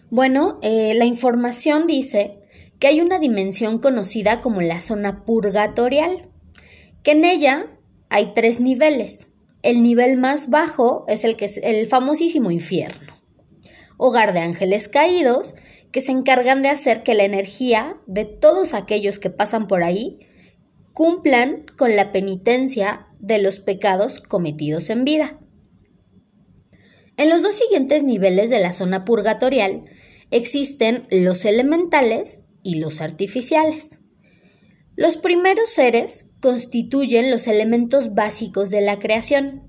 Bueno, 0.10 0.60
eh, 0.62 0.96
la 0.96 1.06
información 1.06 1.88
dice 1.88 2.42
que 2.78 2.88
hay 2.88 3.00
una 3.00 3.18
dimensión 3.18 3.80
conocida 3.80 4.42
como 4.42 4.60
la 4.60 4.82
zona 4.82 5.24
purgatorial, 5.24 6.30
que 7.06 7.12
en 7.12 7.24
ella 7.24 7.68
hay 8.10 8.34
tres 8.34 8.60
niveles. 8.60 9.30
El 9.62 9.84
nivel 9.84 10.18
más 10.18 10.50
bajo 10.50 11.06
es 11.08 11.24
el 11.24 11.38
que 11.38 11.46
es 11.46 11.58
el 11.58 11.86
famosísimo 11.86 12.50
infierno, 12.50 13.22
hogar 13.98 14.34
de 14.34 14.40
ángeles 14.40 14.88
caídos, 14.88 15.54
que 15.92 16.02
se 16.02 16.12
encargan 16.12 16.64
de 16.64 16.70
hacer 16.70 17.04
que 17.04 17.14
la 17.14 17.24
energía 17.24 17.98
de 18.08 18.26
todos 18.26 18.74
aquellos 18.74 19.20
que 19.20 19.30
pasan 19.30 19.68
por 19.68 19.84
ahí 19.84 20.20
cumplan 20.94 21.66
con 21.78 21.96
la 21.96 22.12
penitencia 22.12 23.08
de 23.20 23.38
los 23.38 23.60
pecados 23.60 24.20
cometidos 24.20 24.90
en 24.90 25.06
vida. 25.06 25.40
En 27.18 27.30
los 27.30 27.44
dos 27.44 27.54
siguientes 27.54 28.04
niveles 28.04 28.50
de 28.50 28.60
la 28.60 28.74
zona 28.74 29.06
purgatorial 29.06 29.86
existen 30.32 31.04
los 31.12 31.46
elementales 31.46 32.42
y 32.64 32.80
los 32.80 33.00
artificiales. 33.00 34.00
Los 34.96 35.18
primeros 35.18 35.70
seres 35.70 36.32
constituyen 36.46 37.32
los 37.32 37.48
elementos 37.48 38.14
básicos 38.14 38.70
de 38.70 38.80
la 38.80 39.00
creación, 39.00 39.64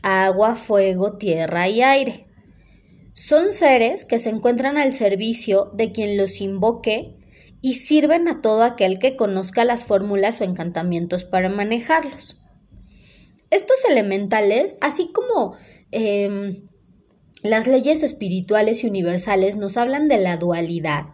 agua, 0.00 0.54
fuego, 0.54 1.16
tierra 1.16 1.68
y 1.68 1.82
aire. 1.82 2.28
Son 3.14 3.50
seres 3.50 4.04
que 4.04 4.20
se 4.20 4.30
encuentran 4.30 4.78
al 4.78 4.92
servicio 4.92 5.72
de 5.74 5.90
quien 5.90 6.16
los 6.16 6.40
invoque 6.40 7.16
y 7.60 7.74
sirven 7.74 8.28
a 8.28 8.42
todo 8.42 8.62
aquel 8.62 9.00
que 9.00 9.16
conozca 9.16 9.64
las 9.64 9.84
fórmulas 9.84 10.40
o 10.40 10.44
encantamientos 10.44 11.24
para 11.24 11.48
manejarlos. 11.48 12.40
Estos 13.50 13.84
elementales, 13.88 14.78
así 14.80 15.10
como 15.12 15.56
em, 15.90 16.68
las 17.42 17.66
leyes 17.66 18.04
espirituales 18.04 18.84
y 18.84 18.86
universales, 18.86 19.56
nos 19.56 19.76
hablan 19.76 20.06
de 20.06 20.18
la 20.18 20.36
dualidad, 20.36 21.06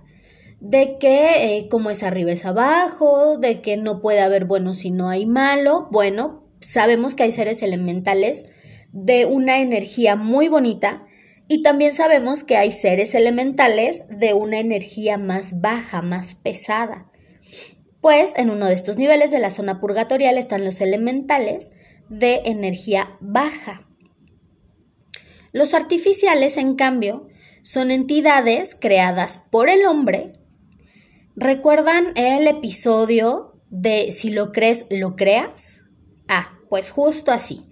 de 0.61 0.97
que 0.99 1.59
eh, 1.59 1.69
como 1.69 1.91
es 1.91 2.03
arriba 2.03 2.33
es 2.33 2.45
abajo, 2.45 3.39
de 3.39 3.61
que 3.61 3.77
no 3.77 4.01
puede 4.01 4.21
haber 4.21 4.45
bueno 4.47 4.75
si 4.75 4.91
no 4.91 5.09
hay 5.09 5.27
malo. 5.27 5.89
Bueno, 5.91 6.45
sabemos 6.61 7.15
que 7.15 7.25
hay 7.25 7.33
seres 7.33 7.63
elementales 7.63 8.45
de 8.93 9.27
una 9.27 9.61
energía 9.61 10.17
muy 10.17 10.49
bonita 10.49 11.07
y 11.49 11.63
también 11.63 11.95
sabemos 11.95 12.43
que 12.43 12.57
hay 12.57 12.73
seres 12.73 13.15
elementales 13.15 14.07
de 14.09 14.35
una 14.35 14.59
energía 14.59 15.19
más 15.19 15.61
baja, 15.61 16.03
más 16.03 16.35
pesada. 16.35 17.11
Pues 18.01 18.35
en 18.37 18.51
uno 18.51 18.67
de 18.67 18.75
estos 18.75 18.99
niveles 18.99 19.31
de 19.31 19.39
la 19.39 19.51
zona 19.51 19.81
purgatorial 19.81 20.39
están 20.39 20.65
los 20.65 20.81
elementales 20.81 21.73
de 22.09 22.43
energía 22.45 23.17
baja. 23.21 23.87
Los 25.53 25.75
artificiales, 25.75 26.57
en 26.57 26.75
cambio, 26.75 27.29
son 27.63 27.91
entidades 27.91 28.77
creadas 28.79 29.39
por 29.39 29.69
el 29.69 29.87
hombre. 29.87 30.33
¿Recuerdan 31.39 32.13
el 32.17 32.47
episodio 32.47 33.61
de 33.69 34.11
si 34.11 34.31
lo 34.31 34.53
crees, 34.53 34.87
lo 34.89 35.17
creas? 35.17 35.83
Ah, 36.29 36.59
pues 36.71 36.91
justo 36.91 37.31
así. 37.31 37.67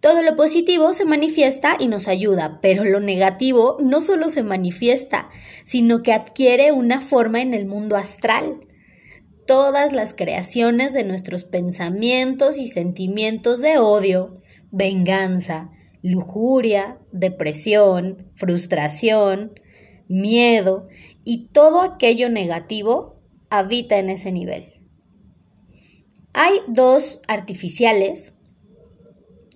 Todo 0.00 0.20
lo 0.20 0.36
positivo 0.36 0.92
se 0.92 1.06
manifiesta 1.06 1.78
y 1.80 1.88
nos 1.88 2.06
ayuda, 2.06 2.58
pero 2.60 2.84
lo 2.84 3.00
negativo 3.00 3.78
no 3.80 4.02
solo 4.02 4.28
se 4.28 4.42
manifiesta, 4.42 5.30
sino 5.64 6.02
que 6.02 6.12
adquiere 6.12 6.70
una 6.70 7.00
forma 7.00 7.40
en 7.40 7.54
el 7.54 7.64
mundo 7.64 7.96
astral. 7.96 8.60
Todas 9.46 9.94
las 9.94 10.12
creaciones 10.12 10.92
de 10.92 11.04
nuestros 11.04 11.44
pensamientos 11.44 12.58
y 12.58 12.68
sentimientos 12.68 13.60
de 13.60 13.78
odio, 13.78 14.42
venganza, 14.70 15.70
lujuria, 16.02 16.98
depresión, 17.10 18.30
frustración, 18.34 19.58
miedo 20.08 20.88
y 21.24 21.48
todo 21.48 21.82
aquello 21.82 22.28
negativo 22.28 23.20
habita 23.50 23.98
en 23.98 24.10
ese 24.10 24.32
nivel. 24.32 24.72
Hay 26.32 26.60
dos 26.68 27.20
artificiales 27.28 28.34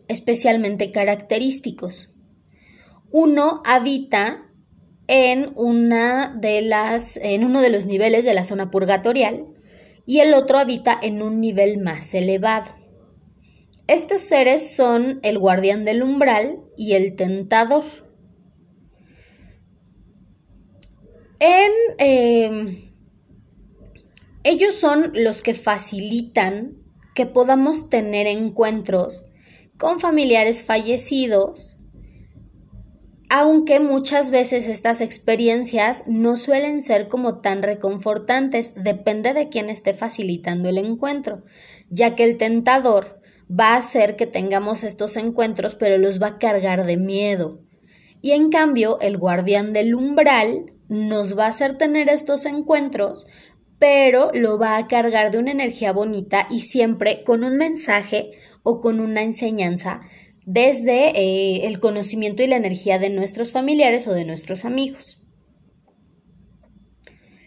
especialmente 0.09 0.93
característicos. 0.93 2.11
Uno 3.11 3.63
habita 3.65 4.51
en 5.07 5.53
una 5.57 6.35
de 6.35 6.63
las 6.63 7.17
en 7.17 7.45
uno 7.45 7.61
de 7.61 7.71
los 7.71 7.87
niveles 7.87 8.25
de 8.25 8.35
la 8.35 8.45
zona 8.45 8.71
purgatorial 8.71 9.47
y 10.07 10.21
el 10.21 10.35
otro 10.35 10.59
habita 10.59 10.99
en 11.01 11.23
un 11.23 11.41
nivel 11.41 11.79
más 11.79 12.15
elevado. 12.15 12.75
Estos 13.87 14.21
seres 14.23 14.75
son 14.75 15.21
el 15.23 15.39
guardián 15.39 15.85
del 15.85 16.03
umbral 16.03 16.61
y 16.77 16.93
el 16.93 17.17
tentador. 17.17 17.85
Em, 21.45 22.93
ellos 24.45 24.75
son 24.75 25.11
los 25.13 25.43
que 25.43 25.55
facilitan 25.55 26.77
que 27.17 27.27
podamos 27.27 27.91
tener 27.91 28.29
encuentros 28.29 29.27
con 29.77 29.99
familiares 29.99 30.63
fallecidos, 30.63 31.79
aunque 33.29 33.81
muchas 33.81 34.31
veces 34.31 34.69
estas 34.69 35.01
experiencias 35.01 36.05
no 36.07 36.37
suelen 36.37 36.81
ser 36.81 37.09
como 37.09 37.41
tan 37.41 37.63
reconfortantes, 37.65 38.75
depende 38.77 39.35
de 39.35 39.49
quién 39.49 39.69
esté 39.69 39.95
facilitando 39.95 40.69
el 40.69 40.79
encuentro, 40.79 41.43
ya 41.91 42.15
que 42.15 42.23
el 42.23 42.37
tentador 42.37 43.21
va 43.51 43.71
a 43.71 43.79
hacer 43.79 44.15
que 44.15 44.29
tengamos 44.29 44.85
estos 44.85 45.17
encuentros, 45.17 45.75
pero 45.75 45.99
los 45.99 46.23
va 46.23 46.29
a 46.29 46.39
cargar 46.39 46.87
de 46.87 46.99
miedo. 46.99 47.59
Y 48.21 48.31
en 48.31 48.51
cambio, 48.51 49.01
el 49.01 49.19
guardián 49.19 49.73
del 49.73 49.97
umbral 49.97 50.73
nos 50.89 51.39
va 51.39 51.47
a 51.47 51.51
hacer 51.51 51.79
tener 51.79 52.09
estos 52.09 52.47
encuentros, 52.47 53.27
pero 53.79 54.31
lo 54.33 54.59
va 54.59 54.77
a 54.77 54.87
cargar 54.87 55.31
de 55.31 55.39
una 55.39 55.51
energía 55.51 55.93
bonita 55.93 56.47
y 56.51 56.61
siempre 56.61 57.25
con 57.25 57.45
un 57.45 57.57
mensaje 57.57 58.31
o 58.63 58.81
con 58.81 59.01
una 59.01 59.23
enseñanza 59.23 60.01
desde 60.45 61.11
eh, 61.19 61.67
el 61.67 61.81
conocimiento 61.81 62.43
y 62.43 62.47
la 62.47 62.57
energía 62.57 62.99
de 62.99 63.11
nuestros 63.11 63.53
familiares 63.53 64.07
o 64.07 64.15
de 64.15 64.25
nuestros 64.25 64.65
amigos. 64.65 65.23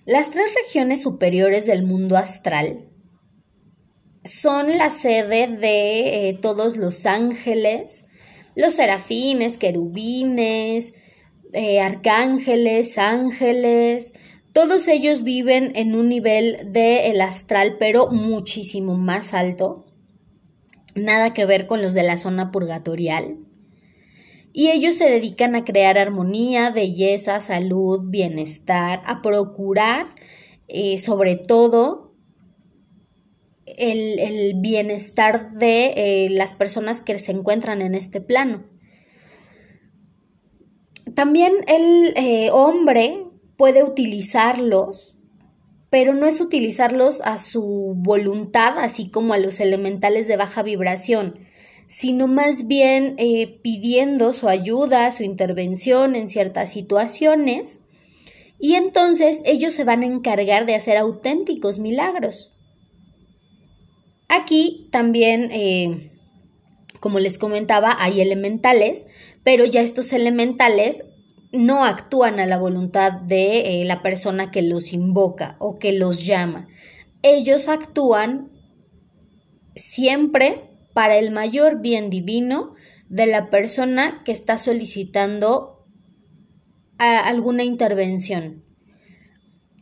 Las 0.05 0.29
tres 0.29 0.53
regiones 0.53 1.01
superiores 1.01 1.65
del 1.65 1.83
mundo 1.83 2.15
astral 2.15 2.89
son 4.23 4.77
la 4.77 4.89
sede 4.89 5.47
de 5.47 6.29
eh, 6.29 6.33
todos 6.41 6.77
los 6.77 7.05
ángeles, 7.05 8.05
los 8.55 8.75
serafines, 8.75 9.57
querubines, 9.57 10.93
eh, 11.53 11.79
arcángeles, 11.79 12.97
ángeles, 12.97 14.13
todos 14.55 14.87
ellos 14.87 15.23
viven 15.23 15.73
en 15.75 15.95
un 15.95 16.07
nivel 16.07 16.71
del 16.71 17.19
astral, 17.19 17.75
pero 17.77 18.09
muchísimo 18.09 18.95
más 18.95 19.33
alto. 19.33 19.85
Nada 20.95 21.33
que 21.33 21.45
ver 21.45 21.67
con 21.67 21.81
los 21.81 21.93
de 21.93 22.03
la 22.03 22.17
zona 22.17 22.53
purgatorial. 22.53 23.37
Y 24.53 24.69
ellos 24.69 24.95
se 24.95 25.09
dedican 25.09 25.55
a 25.55 25.65
crear 25.65 25.97
armonía, 25.97 26.69
belleza, 26.69 27.41
salud, 27.41 28.03
bienestar, 28.05 29.01
a 29.05 29.21
procurar, 29.21 30.07
eh, 30.69 30.97
sobre 30.99 31.35
todo, 31.35 32.13
el, 33.65 34.53
bienestar 34.61 35.51
de 35.51 35.93
eh, 35.97 36.29
las 36.29 36.53
personas 36.53 37.01
que 37.01 37.19
se 37.19 37.33
encuentran 37.33 37.81
en 37.81 37.93
este 37.93 38.21
plano. 38.21 38.63
También 41.15 41.53
el 41.67 42.13
eh, 42.17 42.49
hombre 42.51 43.25
puede 43.57 43.83
utilizarlos, 43.83 45.15
pero 45.89 46.13
no 46.13 46.27
es 46.27 46.41
utilizarlos 46.41 47.21
a 47.21 47.37
su 47.37 47.93
voluntad, 47.95 48.77
así 48.77 49.09
como 49.09 49.33
a 49.33 49.37
los 49.37 49.61
elementales 49.61 50.27
de 50.27 50.35
baja 50.35 50.61
vibración, 50.61 51.39
sino 51.87 52.27
más 52.27 52.67
bien 52.67 53.15
eh, 53.17 53.59
pidiendo 53.61 54.33
su 54.33 54.49
ayuda, 54.49 55.11
su 55.11 55.23
intervención 55.23 56.15
en 56.15 56.27
ciertas 56.27 56.71
situaciones, 56.71 57.79
y 58.59 58.75
entonces 58.75 59.41
ellos 59.45 59.73
se 59.73 59.83
van 59.83 60.03
a 60.03 60.07
encargar 60.07 60.65
de 60.65 60.75
hacer 60.75 60.97
auténticos 60.97 61.79
milagros. 61.79 62.51
Aquí 64.27 64.89
también, 64.91 65.49
eh, 65.51 66.11
como 67.05 67.19
les 67.19 67.37
comentaba, 67.37 67.95
hay 67.99 68.19
elementales, 68.19 69.05
pero 69.43 69.63
ya 69.63 69.81
estos 69.81 70.11
elementales 70.11 71.05
no 71.51 71.85
actúan 71.85 72.39
a 72.39 72.47
la 72.47 72.57
voluntad 72.57 73.11
de 73.11 73.59
eh, 73.59 73.85
la 73.85 74.01
persona 74.01 74.49
que 74.49 74.63
los 74.63 74.91
invoca 74.91 75.55
o 75.59 75.77
que 75.77 75.93
los 75.93 76.25
llama. 76.25 76.67
Ellos 77.21 77.67
actúan 77.67 78.49
siempre 79.75 80.63
para 80.95 81.19
el 81.19 81.29
mayor 81.29 81.79
bien 81.79 82.09
divino 82.09 82.73
de 83.07 83.27
la 83.27 83.51
persona 83.51 84.23
que 84.25 84.31
está 84.31 84.57
solicitando 84.57 85.85
alguna 86.97 87.63
intervención. 87.65 88.63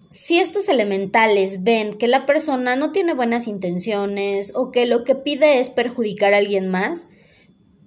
Si 0.10 0.40
estos 0.40 0.68
elementales 0.68 1.64
ven 1.64 1.94
que 1.94 2.10
la 2.10 2.26
persona 2.26 2.76
no 2.76 2.92
tiene 2.92 3.14
buenas 3.14 3.48
intenciones 3.48 4.52
o 4.58 4.72
que 4.72 4.86
lo 4.88 5.06
que 5.06 5.16
pide 5.16 5.62
es 5.62 5.70
perjudicar 5.70 6.34
a 6.34 6.40
alguien 6.40 6.68
más, 6.68 7.08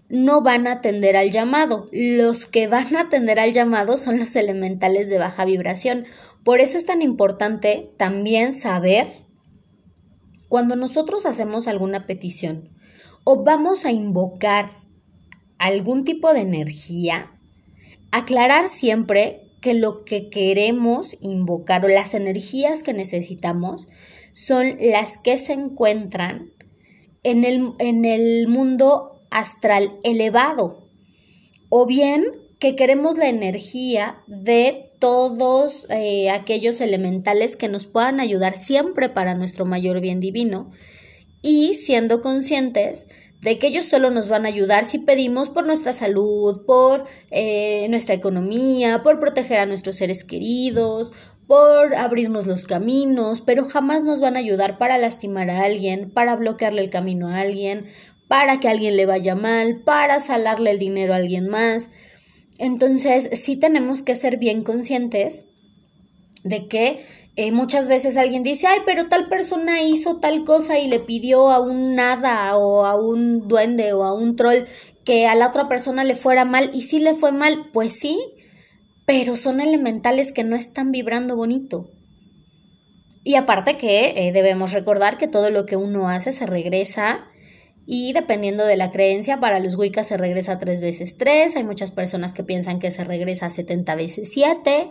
no 0.08 0.40
van 0.42 0.66
a 0.66 0.72
atender 0.72 1.16
al 1.16 1.30
llamado. 1.30 1.88
Los 1.92 2.46
que 2.46 2.68
van 2.68 2.96
a 2.96 3.02
atender 3.02 3.38
al 3.38 3.52
llamado 3.52 3.96
son 3.96 4.18
los 4.18 4.34
elementales 4.36 5.08
de 5.08 5.18
baja 5.18 5.44
vibración. 5.44 6.06
Por 6.44 6.60
eso 6.60 6.76
es 6.76 6.86
tan 6.86 7.02
importante 7.02 7.90
también 7.96 8.52
saber 8.54 9.06
cuando 10.48 10.76
nosotros 10.76 11.26
hacemos 11.26 11.66
alguna 11.66 12.06
petición 12.06 12.70
o 13.24 13.42
vamos 13.42 13.84
a 13.84 13.90
invocar 13.90 14.70
algún 15.58 16.04
tipo 16.04 16.32
de 16.32 16.40
energía, 16.40 17.32
aclarar 18.12 18.68
siempre 18.68 19.42
que 19.60 19.74
lo 19.74 20.04
que 20.04 20.30
queremos 20.30 21.16
invocar 21.20 21.84
o 21.84 21.88
las 21.88 22.14
energías 22.14 22.84
que 22.84 22.92
necesitamos 22.92 23.88
son 24.32 24.76
las 24.78 25.18
que 25.18 25.38
se 25.38 25.54
encuentran 25.54 26.52
en 27.24 27.42
el, 27.42 27.72
en 27.80 28.04
el 28.04 28.46
mundo 28.46 29.15
astral 29.30 29.98
elevado. 30.02 30.88
O 31.68 31.86
bien 31.86 32.24
que 32.58 32.76
queremos 32.76 33.18
la 33.18 33.28
energía 33.28 34.18
de 34.26 34.90
todos 34.98 35.86
eh, 35.90 36.30
aquellos 36.30 36.80
elementales 36.80 37.56
que 37.56 37.68
nos 37.68 37.86
puedan 37.86 38.20
ayudar 38.20 38.56
siempre 38.56 39.08
para 39.08 39.34
nuestro 39.34 39.64
mayor 39.64 40.00
bien 40.00 40.20
divino 40.20 40.70
y 41.42 41.74
siendo 41.74 42.22
conscientes 42.22 43.06
de 43.40 43.58
que 43.58 43.68
ellos 43.68 43.84
solo 43.84 44.10
nos 44.10 44.28
van 44.28 44.46
a 44.46 44.48
ayudar 44.48 44.86
si 44.86 44.98
pedimos 44.98 45.50
por 45.50 45.66
nuestra 45.66 45.92
salud, 45.92 46.64
por 46.66 47.04
eh, 47.30 47.86
nuestra 47.90 48.14
economía, 48.14 49.02
por 49.02 49.20
proteger 49.20 49.58
a 49.58 49.66
nuestros 49.66 49.96
seres 49.96 50.24
queridos, 50.24 51.12
por 51.46 51.94
abrirnos 51.94 52.46
los 52.46 52.64
caminos, 52.64 53.42
pero 53.42 53.64
jamás 53.64 54.02
nos 54.02 54.20
van 54.20 54.36
a 54.36 54.40
ayudar 54.40 54.78
para 54.78 54.98
lastimar 54.98 55.50
a 55.50 55.62
alguien, 55.62 56.10
para 56.10 56.34
bloquearle 56.34 56.82
el 56.82 56.90
camino 56.90 57.28
a 57.28 57.40
alguien, 57.40 57.86
para 58.28 58.60
que 58.60 58.68
alguien 58.68 58.96
le 58.96 59.06
vaya 59.06 59.34
mal, 59.34 59.82
para 59.84 60.20
salarle 60.20 60.70
el 60.70 60.78
dinero 60.78 61.12
a 61.12 61.16
alguien 61.16 61.48
más. 61.48 61.88
Entonces, 62.58 63.30
sí 63.32 63.56
tenemos 63.56 64.02
que 64.02 64.16
ser 64.16 64.38
bien 64.38 64.64
conscientes 64.64 65.44
de 66.42 66.68
que 66.68 67.04
eh, 67.36 67.52
muchas 67.52 67.86
veces 67.86 68.16
alguien 68.16 68.42
dice, 68.42 68.66
ay, 68.66 68.80
pero 68.86 69.08
tal 69.08 69.28
persona 69.28 69.82
hizo 69.82 70.20
tal 70.20 70.44
cosa 70.44 70.78
y 70.78 70.88
le 70.88 71.00
pidió 71.00 71.50
a 71.50 71.60
un 71.60 71.94
nada 71.94 72.56
o 72.56 72.84
a 72.86 72.98
un 72.98 73.46
duende 73.46 73.92
o 73.92 74.04
a 74.04 74.14
un 74.14 74.36
troll 74.36 74.64
que 75.04 75.26
a 75.26 75.34
la 75.34 75.48
otra 75.48 75.68
persona 75.68 76.02
le 76.02 76.14
fuera 76.14 76.44
mal 76.44 76.70
y 76.72 76.82
sí 76.82 76.98
le 76.98 77.14
fue 77.14 77.32
mal, 77.32 77.70
pues 77.72 77.98
sí, 77.98 78.18
pero 79.04 79.36
son 79.36 79.60
elementales 79.60 80.32
que 80.32 80.44
no 80.44 80.56
están 80.56 80.92
vibrando 80.92 81.36
bonito. 81.36 81.90
Y 83.22 83.34
aparte 83.34 83.76
que 83.76 84.14
eh, 84.16 84.32
debemos 84.32 84.72
recordar 84.72 85.18
que 85.18 85.28
todo 85.28 85.50
lo 85.50 85.66
que 85.66 85.76
uno 85.76 86.08
hace 86.08 86.32
se 86.32 86.46
regresa 86.46 87.26
y 87.86 88.12
dependiendo 88.12 88.66
de 88.66 88.76
la 88.76 88.90
creencia, 88.90 89.38
para 89.38 89.60
los 89.60 89.76
Wiccas 89.76 90.08
se 90.08 90.16
regresa 90.16 90.58
tres 90.58 90.80
veces 90.80 91.16
tres. 91.16 91.54
Hay 91.54 91.62
muchas 91.62 91.92
personas 91.92 92.32
que 92.32 92.42
piensan 92.42 92.80
que 92.80 92.90
se 92.90 93.04
regresa 93.04 93.48
70 93.48 93.94
veces 93.94 94.32
7. 94.32 94.90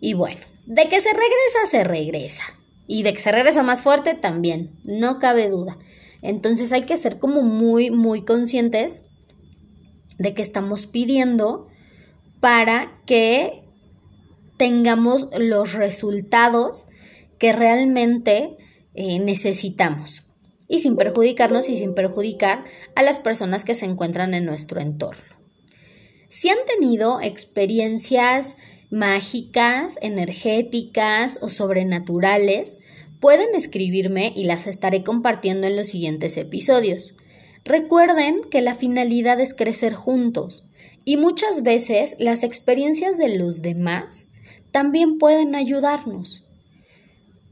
Y 0.00 0.12
bueno, 0.12 0.40
de 0.66 0.84
que 0.88 1.00
se 1.00 1.08
regresa, 1.08 1.66
se 1.66 1.82
regresa. 1.82 2.42
Y 2.86 3.04
de 3.04 3.14
que 3.14 3.20
se 3.20 3.32
regresa 3.32 3.62
más 3.62 3.80
fuerte, 3.80 4.14
también. 4.14 4.78
No 4.84 5.18
cabe 5.18 5.48
duda. 5.48 5.78
Entonces 6.20 6.72
hay 6.72 6.82
que 6.82 6.98
ser 6.98 7.18
como 7.18 7.40
muy, 7.40 7.90
muy 7.90 8.22
conscientes 8.22 9.00
de 10.18 10.34
que 10.34 10.42
estamos 10.42 10.86
pidiendo 10.86 11.68
para 12.40 13.00
que 13.06 13.62
tengamos 14.58 15.30
los 15.38 15.72
resultados 15.72 16.86
que 17.38 17.54
realmente 17.54 18.58
eh, 18.92 19.18
necesitamos 19.20 20.29
y 20.70 20.78
sin 20.78 20.96
perjudicarnos 20.96 21.68
y 21.68 21.76
sin 21.76 21.94
perjudicar 21.94 22.64
a 22.94 23.02
las 23.02 23.18
personas 23.18 23.64
que 23.64 23.74
se 23.74 23.84
encuentran 23.84 24.32
en 24.32 24.46
nuestro 24.46 24.80
entorno. 24.80 25.36
Si 26.28 26.48
han 26.48 26.64
tenido 26.64 27.20
experiencias 27.20 28.56
mágicas, 28.88 29.98
energéticas 30.00 31.40
o 31.42 31.48
sobrenaturales, 31.48 32.78
pueden 33.18 33.54
escribirme 33.56 34.32
y 34.34 34.44
las 34.44 34.68
estaré 34.68 35.02
compartiendo 35.02 35.66
en 35.66 35.76
los 35.76 35.88
siguientes 35.88 36.36
episodios. 36.36 37.14
Recuerden 37.64 38.42
que 38.48 38.60
la 38.60 38.74
finalidad 38.74 39.40
es 39.40 39.54
crecer 39.54 39.94
juntos 39.94 40.64
y 41.04 41.16
muchas 41.16 41.64
veces 41.64 42.14
las 42.20 42.44
experiencias 42.44 43.18
de 43.18 43.36
los 43.36 43.60
demás 43.60 44.28
también 44.70 45.18
pueden 45.18 45.56
ayudarnos. 45.56 46.44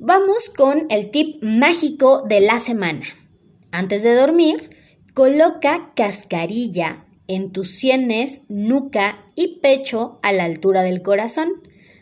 Vamos 0.00 0.48
con 0.48 0.87
el 0.90 1.11
tip 1.11 1.42
mágico 1.42 2.22
de 2.22 2.40
la 2.40 2.61
semana. 2.61 3.04
Antes 3.72 4.04
de 4.04 4.14
dormir, 4.14 4.70
coloca 5.12 5.92
cascarilla 5.96 7.04
en 7.26 7.50
tus 7.50 7.72
sienes, 7.72 8.42
nuca 8.48 9.26
y 9.34 9.58
pecho 9.58 10.20
a 10.22 10.30
la 10.30 10.44
altura 10.44 10.82
del 10.82 11.02
corazón. 11.02 11.48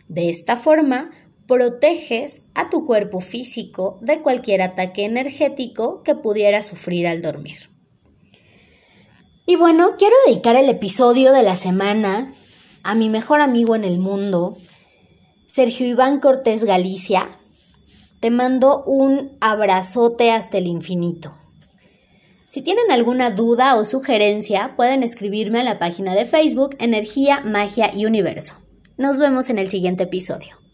De 0.08 0.28
esta 0.28 0.56
forma, 0.56 1.10
proteges 1.46 2.42
a 2.54 2.68
tu 2.68 2.84
cuerpo 2.84 3.20
físico 3.20 3.98
de 4.02 4.20
cualquier 4.20 4.60
ataque 4.60 5.06
energético 5.06 6.02
que 6.02 6.14
pudiera 6.14 6.60
sufrir 6.60 7.06
al 7.06 7.22
dormir. 7.22 7.70
Y 9.46 9.56
bueno, 9.56 9.92
quiero 9.98 10.16
dedicar 10.26 10.56
el 10.56 10.68
episodio 10.68 11.32
de 11.32 11.42
la 11.42 11.56
semana 11.56 12.30
a 12.82 12.94
mi 12.94 13.08
mejor 13.08 13.40
amigo 13.40 13.74
en 13.74 13.84
el 13.84 13.98
mundo, 13.98 14.58
Sergio 15.46 15.86
Iván 15.86 16.20
Cortés 16.20 16.64
Galicia, 16.64 17.38
te 18.20 18.30
mando 18.30 18.82
un 18.84 19.36
abrazote 19.40 20.30
hasta 20.30 20.58
el 20.58 20.66
infinito. 20.66 21.34
Si 22.46 22.62
tienen 22.62 22.90
alguna 22.90 23.30
duda 23.30 23.74
o 23.76 23.84
sugerencia, 23.84 24.74
pueden 24.76 25.02
escribirme 25.02 25.60
a 25.60 25.64
la 25.64 25.78
página 25.78 26.14
de 26.14 26.26
Facebook 26.26 26.76
Energía, 26.78 27.40
Magia 27.40 27.90
y 27.94 28.06
Universo. 28.06 28.54
Nos 28.96 29.18
vemos 29.18 29.50
en 29.50 29.58
el 29.58 29.68
siguiente 29.68 30.04
episodio. 30.04 30.65